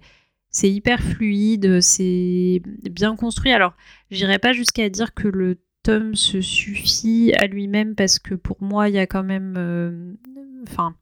c'est 0.49 0.71
hyper 0.71 1.01
fluide, 1.01 1.81
c'est 1.81 2.61
bien 2.89 3.17
construit. 3.17 3.51
Alors, 3.51 3.73
j'irai 4.09 4.39
pas 4.39 4.53
jusqu'à 4.53 4.87
dire 4.87 5.13
que 5.13 5.27
le 5.27 5.59
tome 5.83 6.15
se 6.15 6.39
suffit 6.39 7.33
à 7.33 7.47
lui-même 7.47 7.93
parce 7.93 8.19
que 8.19 8.35
pour 8.35 8.63
moi, 8.63 8.87
il 8.87 8.95
y 8.95 8.99
a 8.99 9.05
quand 9.05 9.23
même 9.23 10.15
enfin, 10.67 10.95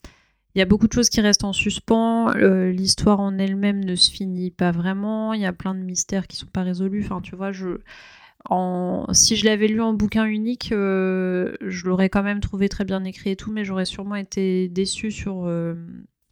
il 0.55 0.59
y 0.59 0.61
a 0.61 0.65
beaucoup 0.65 0.87
de 0.87 0.93
choses 0.93 1.09
qui 1.09 1.21
restent 1.21 1.43
en 1.43 1.53
suspens. 1.53 2.33
L'histoire 2.33 3.19
en 3.19 3.37
elle-même 3.37 3.83
ne 3.83 3.95
se 3.95 4.11
finit 4.11 4.51
pas 4.51 4.71
vraiment. 4.71 5.33
Il 5.33 5.41
y 5.41 5.45
a 5.45 5.53
plein 5.53 5.73
de 5.75 5.79
mystères 5.79 6.27
qui 6.27 6.37
sont 6.37 6.47
pas 6.47 6.63
résolus. 6.63 7.03
Enfin, 7.05 7.21
tu 7.21 7.35
vois, 7.35 7.51
je, 7.51 7.77
si 9.13 9.35
je 9.35 9.45
l'avais 9.45 9.67
lu 9.67 9.81
en 9.81 9.93
bouquin 9.93 10.25
unique, 10.25 10.71
euh, 10.71 11.53
je 11.61 11.87
l'aurais 11.87 12.09
quand 12.09 12.23
même 12.23 12.39
trouvé 12.39 12.69
très 12.69 12.85
bien 12.85 13.03
écrit 13.03 13.31
et 13.31 13.35
tout, 13.35 13.51
mais 13.51 13.65
j'aurais 13.65 13.85
sûrement 13.85 14.15
été 14.15 14.67
déçue 14.67 15.11
sur 15.11 15.45
euh, 15.45 15.75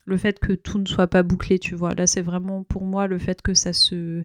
le 0.05 0.17
fait 0.17 0.39
que 0.39 0.53
tout 0.53 0.79
ne 0.79 0.85
soit 0.85 1.07
pas 1.07 1.23
bouclé. 1.23 1.59
Tu 1.59 1.75
vois, 1.75 1.93
là, 1.93 2.07
c'est 2.07 2.21
vraiment 2.21 2.63
pour 2.63 2.83
moi 2.83 3.07
le 3.07 3.19
fait 3.19 3.41
que 3.41 3.53
ça 3.53 3.73
se 3.73 4.23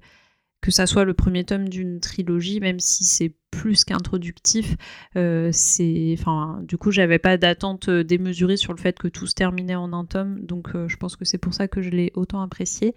que 0.64 0.70
ça 0.70 0.86
soit 0.86 1.04
le 1.04 1.12
premier 1.12 1.44
tome 1.44 1.68
d'une 1.68 2.00
trilogie, 2.00 2.58
même 2.58 2.80
si 2.80 3.04
c'est 3.04 3.34
plus 3.50 3.84
qu'introductif, 3.84 4.76
euh, 5.14 5.50
c'est, 5.52 6.16
du 6.62 6.78
coup, 6.78 6.90
j'avais 6.90 7.18
pas 7.18 7.36
d'attente 7.36 7.90
euh, 7.90 8.02
démesurée 8.02 8.56
sur 8.56 8.72
le 8.72 8.78
fait 8.80 8.98
que 8.98 9.06
tout 9.06 9.26
se 9.26 9.34
terminait 9.34 9.74
en 9.74 9.92
un 9.92 10.06
tome, 10.06 10.40
donc 10.40 10.74
euh, 10.74 10.88
je 10.88 10.96
pense 10.96 11.16
que 11.16 11.26
c'est 11.26 11.36
pour 11.36 11.52
ça 11.52 11.68
que 11.68 11.82
je 11.82 11.90
l'ai 11.90 12.12
autant 12.14 12.40
apprécié. 12.40 12.94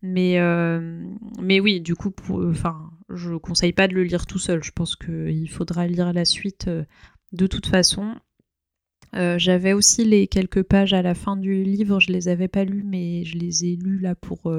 Mais, 0.00 0.40
mais 1.42 1.60
oui, 1.60 1.82
du 1.82 1.94
coup, 1.94 2.10
enfin, 2.30 2.90
je 3.10 3.34
conseille 3.34 3.74
pas 3.74 3.86
de 3.86 3.92
le 3.92 4.02
lire 4.02 4.24
tout 4.24 4.38
seul. 4.38 4.64
Je 4.64 4.72
pense 4.72 4.96
qu'il 4.96 5.50
faudra 5.50 5.86
lire 5.86 6.14
la 6.14 6.24
suite 6.24 6.70
de 7.32 7.46
toute 7.46 7.66
façon. 7.66 8.14
j'avais 9.12 9.74
aussi 9.74 10.06
les 10.06 10.26
quelques 10.26 10.62
pages 10.62 10.94
à 10.94 11.02
la 11.02 11.14
fin 11.14 11.36
du 11.36 11.64
livre, 11.64 12.00
je 12.00 12.12
les 12.12 12.28
avais 12.28 12.48
pas 12.48 12.64
lues, 12.64 12.82
mais 12.82 13.24
je 13.26 13.36
les 13.36 13.66
ai 13.66 13.76
lues 13.76 13.98
là 13.98 14.14
pour 14.14 14.50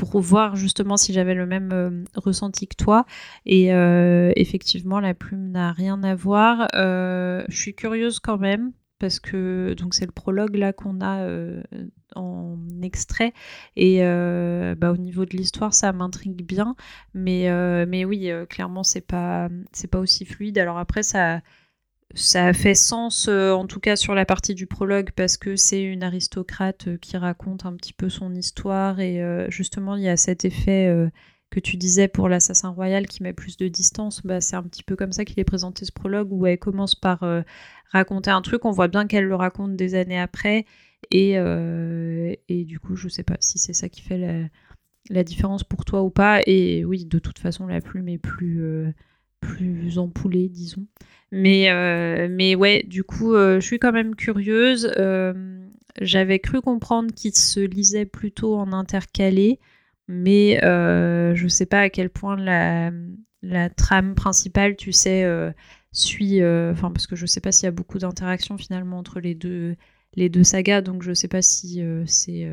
pour 0.00 0.18
voir 0.20 0.56
justement 0.56 0.96
si 0.96 1.12
j'avais 1.12 1.34
le 1.34 1.44
même 1.44 1.70
euh, 1.72 2.04
ressenti 2.16 2.66
que 2.66 2.74
toi. 2.74 3.04
Et 3.44 3.74
euh, 3.74 4.32
effectivement, 4.34 4.98
la 4.98 5.12
plume 5.12 5.50
n'a 5.50 5.72
rien 5.72 6.02
à 6.02 6.14
voir. 6.14 6.68
Euh, 6.74 7.44
je 7.48 7.56
suis 7.60 7.74
curieuse 7.74 8.18
quand 8.18 8.38
même 8.38 8.72
parce 8.98 9.20
que 9.20 9.74
donc 9.74 9.94
c'est 9.94 10.04
le 10.04 10.12
prologue 10.12 10.56
là 10.56 10.74
qu'on 10.74 11.00
a 11.00 11.26
en 12.14 12.58
extrait 12.82 13.32
et 13.74 14.00
bah, 14.02 14.92
au 14.92 14.98
niveau 14.98 15.24
de 15.24 15.34
l'histoire 15.34 15.72
ça 15.72 15.90
m'intrigue 15.94 16.44
bien 16.44 16.76
mais 17.14 17.48
mais 17.86 18.04
oui 18.04 18.30
clairement 18.50 18.82
c'est 18.82 19.00
pas 19.00 19.48
c'est 19.72 19.86
pas 19.86 20.00
aussi 20.00 20.26
fluide 20.26 20.58
alors 20.58 20.76
après 20.76 21.02
ça 21.02 21.40
ça 22.14 22.52
fait 22.52 22.74
sens, 22.74 23.28
euh, 23.28 23.52
en 23.52 23.66
tout 23.66 23.78
cas 23.78 23.94
sur 23.94 24.14
la 24.14 24.24
partie 24.24 24.54
du 24.54 24.66
prologue, 24.66 25.10
parce 25.14 25.36
que 25.36 25.54
c'est 25.56 25.82
une 25.82 26.02
aristocrate 26.02 26.88
euh, 26.88 26.96
qui 26.96 27.16
raconte 27.16 27.66
un 27.66 27.74
petit 27.74 27.92
peu 27.92 28.08
son 28.08 28.34
histoire. 28.34 29.00
Et 29.00 29.22
euh, 29.22 29.48
justement, 29.50 29.96
il 29.96 30.02
y 30.02 30.08
a 30.08 30.16
cet 30.16 30.44
effet 30.44 30.92
que 31.50 31.60
tu 31.60 31.76
disais 31.76 32.08
pour 32.08 32.28
l'assassin 32.28 32.70
royal 32.70 33.06
qui 33.06 33.22
met 33.22 33.32
plus 33.32 33.56
de 33.56 33.68
distance. 33.68 34.22
Bah, 34.24 34.40
c'est 34.40 34.56
un 34.56 34.62
petit 34.62 34.82
peu 34.82 34.96
comme 34.96 35.12
ça 35.12 35.24
qu'il 35.24 35.38
est 35.38 35.44
présenté 35.44 35.84
ce 35.84 35.92
prologue, 35.92 36.32
où 36.32 36.46
elle 36.46 36.58
commence 36.58 36.94
par 36.94 37.24
raconter 37.92 38.30
un 38.30 38.42
truc. 38.42 38.64
On 38.64 38.70
voit 38.72 38.88
bien 38.88 39.06
qu'elle 39.06 39.26
le 39.26 39.34
raconte 39.36 39.76
des 39.76 39.94
années 39.94 40.20
après. 40.20 40.64
Et, 41.10 41.32
et 42.48 42.64
du 42.64 42.80
coup, 42.80 42.96
je 42.96 43.08
sais 43.08 43.22
pas 43.22 43.36
si 43.40 43.58
c'est 43.58 43.72
ça 43.72 43.88
qui 43.88 44.02
fait 44.02 44.50
la, 45.10 45.24
différence 45.24 45.64
pour 45.64 45.84
toi 45.84 46.02
ou 46.02 46.10
pas. 46.10 46.40
Et 46.46 46.84
oui, 46.84 47.04
de 47.04 47.18
toute 47.18 47.38
façon, 47.38 47.66
la 47.66 47.80
plume 47.80 48.08
est 48.08 48.18
plus 48.18 48.92
plus 49.40 49.98
empoulé, 49.98 50.48
disons. 50.48 50.86
Mais, 51.32 51.70
euh, 51.70 52.28
mais 52.30 52.54
ouais, 52.54 52.84
du 52.88 53.04
coup, 53.04 53.34
euh, 53.34 53.60
je 53.60 53.66
suis 53.66 53.78
quand 53.78 53.92
même 53.92 54.16
curieuse. 54.16 54.92
Euh, 54.98 55.60
j'avais 56.00 56.38
cru 56.38 56.60
comprendre 56.60 57.14
qu'il 57.14 57.34
se 57.34 57.60
lisait 57.60 58.06
plutôt 58.06 58.56
en 58.56 58.72
intercalé, 58.72 59.60
mais 60.08 60.58
je 60.62 61.46
sais 61.48 61.66
pas 61.66 61.80
à 61.80 61.90
quel 61.90 62.10
point 62.10 62.36
la, 62.36 62.90
la 63.42 63.70
trame 63.70 64.14
principale, 64.14 64.76
tu 64.76 64.92
sais, 64.92 65.24
suit. 65.92 66.42
Enfin, 66.44 66.90
parce 66.90 67.06
que 67.06 67.16
je 67.16 67.26
sais 67.26 67.40
pas 67.40 67.52
s'il 67.52 67.66
y 67.66 67.68
a 67.68 67.72
beaucoup 67.72 67.98
d'interactions 67.98 68.58
finalement 68.58 68.98
entre 68.98 69.20
les 69.20 69.34
deux, 69.34 69.76
les 70.14 70.28
deux 70.28 70.44
sagas, 70.44 70.80
donc 70.80 71.02
je 71.02 71.12
sais 71.12 71.28
pas 71.28 71.42
si 71.42 71.82
c'est 72.06 72.48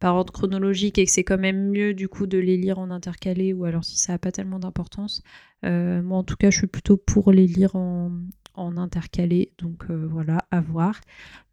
par 0.00 0.16
ordre 0.16 0.32
chronologique 0.32 0.98
et 0.98 1.04
que 1.04 1.10
c'est 1.12 1.24
quand 1.24 1.38
même 1.38 1.70
mieux 1.70 1.94
du 1.94 2.08
coup 2.08 2.26
de 2.26 2.38
les 2.38 2.56
lire 2.56 2.78
en 2.78 2.90
intercalé 2.90 3.52
ou 3.52 3.66
alors 3.66 3.84
si 3.84 3.98
ça 3.98 4.12
n'a 4.12 4.18
pas 4.18 4.32
tellement 4.32 4.58
d'importance. 4.58 5.22
Euh, 5.64 6.02
moi 6.02 6.18
en 6.18 6.24
tout 6.24 6.36
cas 6.36 6.50
je 6.50 6.56
suis 6.58 6.66
plutôt 6.66 6.96
pour 6.96 7.32
les 7.32 7.46
lire 7.46 7.76
en, 7.76 8.10
intercalé, 8.56 9.52
donc 9.58 9.84
euh, 9.88 10.06
voilà, 10.10 10.44
à 10.50 10.60
voir. 10.60 11.00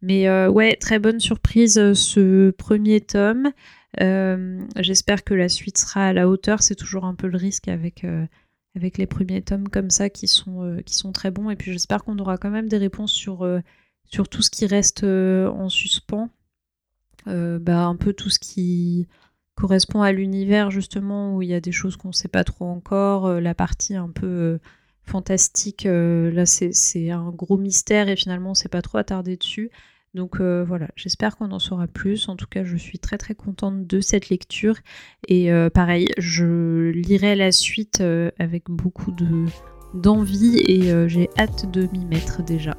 Mais 0.02 0.28
euh, 0.28 0.50
ouais, 0.50 0.76
très 0.76 0.98
bonne 0.98 1.20
surprise 1.20 1.92
ce 1.94 2.50
premier 2.50 3.00
tome. 3.00 3.52
J'espère 4.76 5.24
que 5.24 5.34
la 5.34 5.48
suite 5.48 5.78
sera 5.78 6.06
à 6.06 6.12
la 6.12 6.28
hauteur, 6.28 6.62
c'est 6.62 6.74
toujours 6.74 7.04
un 7.04 7.14
peu 7.14 7.26
le 7.26 7.38
risque 7.38 7.68
avec 7.68 8.02
les 8.98 9.06
premiers 9.06 9.42
tomes 9.42 9.68
comme 9.68 9.90
ça 9.90 10.10
qui 10.10 10.26
sont, 10.28 10.82
très 11.14 11.30
bons. 11.30 11.50
Et 11.50 11.56
puis 11.56 11.72
j'espère 11.72 12.04
qu'on 12.04 12.18
aura 12.18 12.36
quand 12.36 12.50
même 12.50 12.68
des 12.68 12.78
réponses 12.78 13.12
sur 13.12 14.28
tout 14.30 14.42
ce 14.42 14.50
qui 14.50 14.66
reste 14.66 15.04
en 15.04 15.68
suspens. 15.68 16.30
Euh, 17.28 17.58
bah, 17.58 17.84
un 17.84 17.96
peu 17.96 18.12
tout 18.12 18.30
ce 18.30 18.38
qui 18.38 19.06
correspond 19.54 20.02
à 20.02 20.12
l'univers 20.12 20.70
justement 20.70 21.34
où 21.34 21.42
il 21.42 21.48
y 21.48 21.54
a 21.54 21.60
des 21.60 21.72
choses 21.72 21.96
qu'on 21.96 22.08
ne 22.08 22.12
sait 22.14 22.28
pas 22.28 22.44
trop 22.44 22.66
encore, 22.66 23.26
euh, 23.26 23.40
la 23.40 23.54
partie 23.54 23.96
un 23.96 24.08
peu 24.08 24.26
euh, 24.26 24.58
fantastique, 25.02 25.84
là 25.84 26.46
c'est 26.46 27.10
un 27.10 27.30
gros 27.30 27.56
mystère 27.56 28.08
et 28.08 28.16
finalement 28.16 28.50
on 28.50 28.52
ne 28.52 28.56
s'est 28.56 28.68
pas 28.68 28.82
trop 28.82 28.98
attardé 28.98 29.36
dessus. 29.36 29.70
Donc 30.14 30.40
voilà, 30.40 30.88
j'espère 30.96 31.36
qu'on 31.36 31.50
en 31.52 31.58
saura 31.58 31.86
plus. 31.86 32.28
En 32.28 32.36
tout 32.36 32.46
cas, 32.46 32.64
je 32.64 32.76
suis 32.76 32.98
très 32.98 33.16
très 33.16 33.34
contente 33.34 33.86
de 33.86 34.00
cette 34.00 34.28
lecture. 34.28 34.76
Et 35.28 35.50
pareil, 35.72 36.08
je 36.18 36.90
lirai 36.90 37.36
la 37.36 37.52
suite 37.52 38.02
avec 38.38 38.64
beaucoup 38.68 39.14
d'envie 39.94 40.58
et 40.66 41.08
j'ai 41.08 41.30
hâte 41.38 41.70
de 41.70 41.88
m'y 41.92 42.04
mettre 42.04 42.42
déjà. 42.42 42.76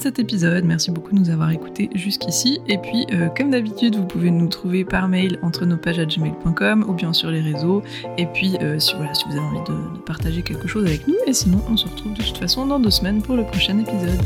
Cet 0.00 0.18
épisode. 0.18 0.64
Merci 0.64 0.90
beaucoup 0.90 1.14
de 1.14 1.18
nous 1.18 1.30
avoir 1.30 1.50
écoutés 1.50 1.90
jusqu'ici. 1.94 2.60
Et 2.68 2.78
puis, 2.78 3.06
euh, 3.12 3.28
comme 3.28 3.50
d'habitude, 3.50 3.96
vous 3.96 4.06
pouvez 4.06 4.30
nous 4.30 4.48
trouver 4.48 4.84
par 4.84 5.08
mail 5.08 5.38
entre 5.42 5.66
nos 5.66 5.76
pages 5.76 5.98
à 5.98 6.06
gmail.com 6.06 6.84
ou 6.88 6.92
bien 6.94 7.12
sur 7.12 7.30
les 7.30 7.40
réseaux. 7.40 7.82
Et 8.18 8.26
puis, 8.26 8.56
euh, 8.62 8.78
si, 8.78 8.94
voilà, 8.94 9.14
si 9.14 9.24
vous 9.26 9.32
avez 9.32 9.40
envie 9.40 9.70
de 9.70 9.98
partager 10.00 10.42
quelque 10.42 10.68
chose 10.68 10.86
avec 10.86 11.06
nous. 11.06 11.16
Et 11.26 11.32
sinon, 11.32 11.60
on 11.70 11.76
se 11.76 11.86
retrouve 11.86 12.14
de 12.14 12.22
toute 12.22 12.38
façon 12.38 12.66
dans 12.66 12.80
deux 12.80 12.90
semaines 12.90 13.22
pour 13.22 13.36
le 13.36 13.44
prochain 13.44 13.78
épisode. 13.78 14.20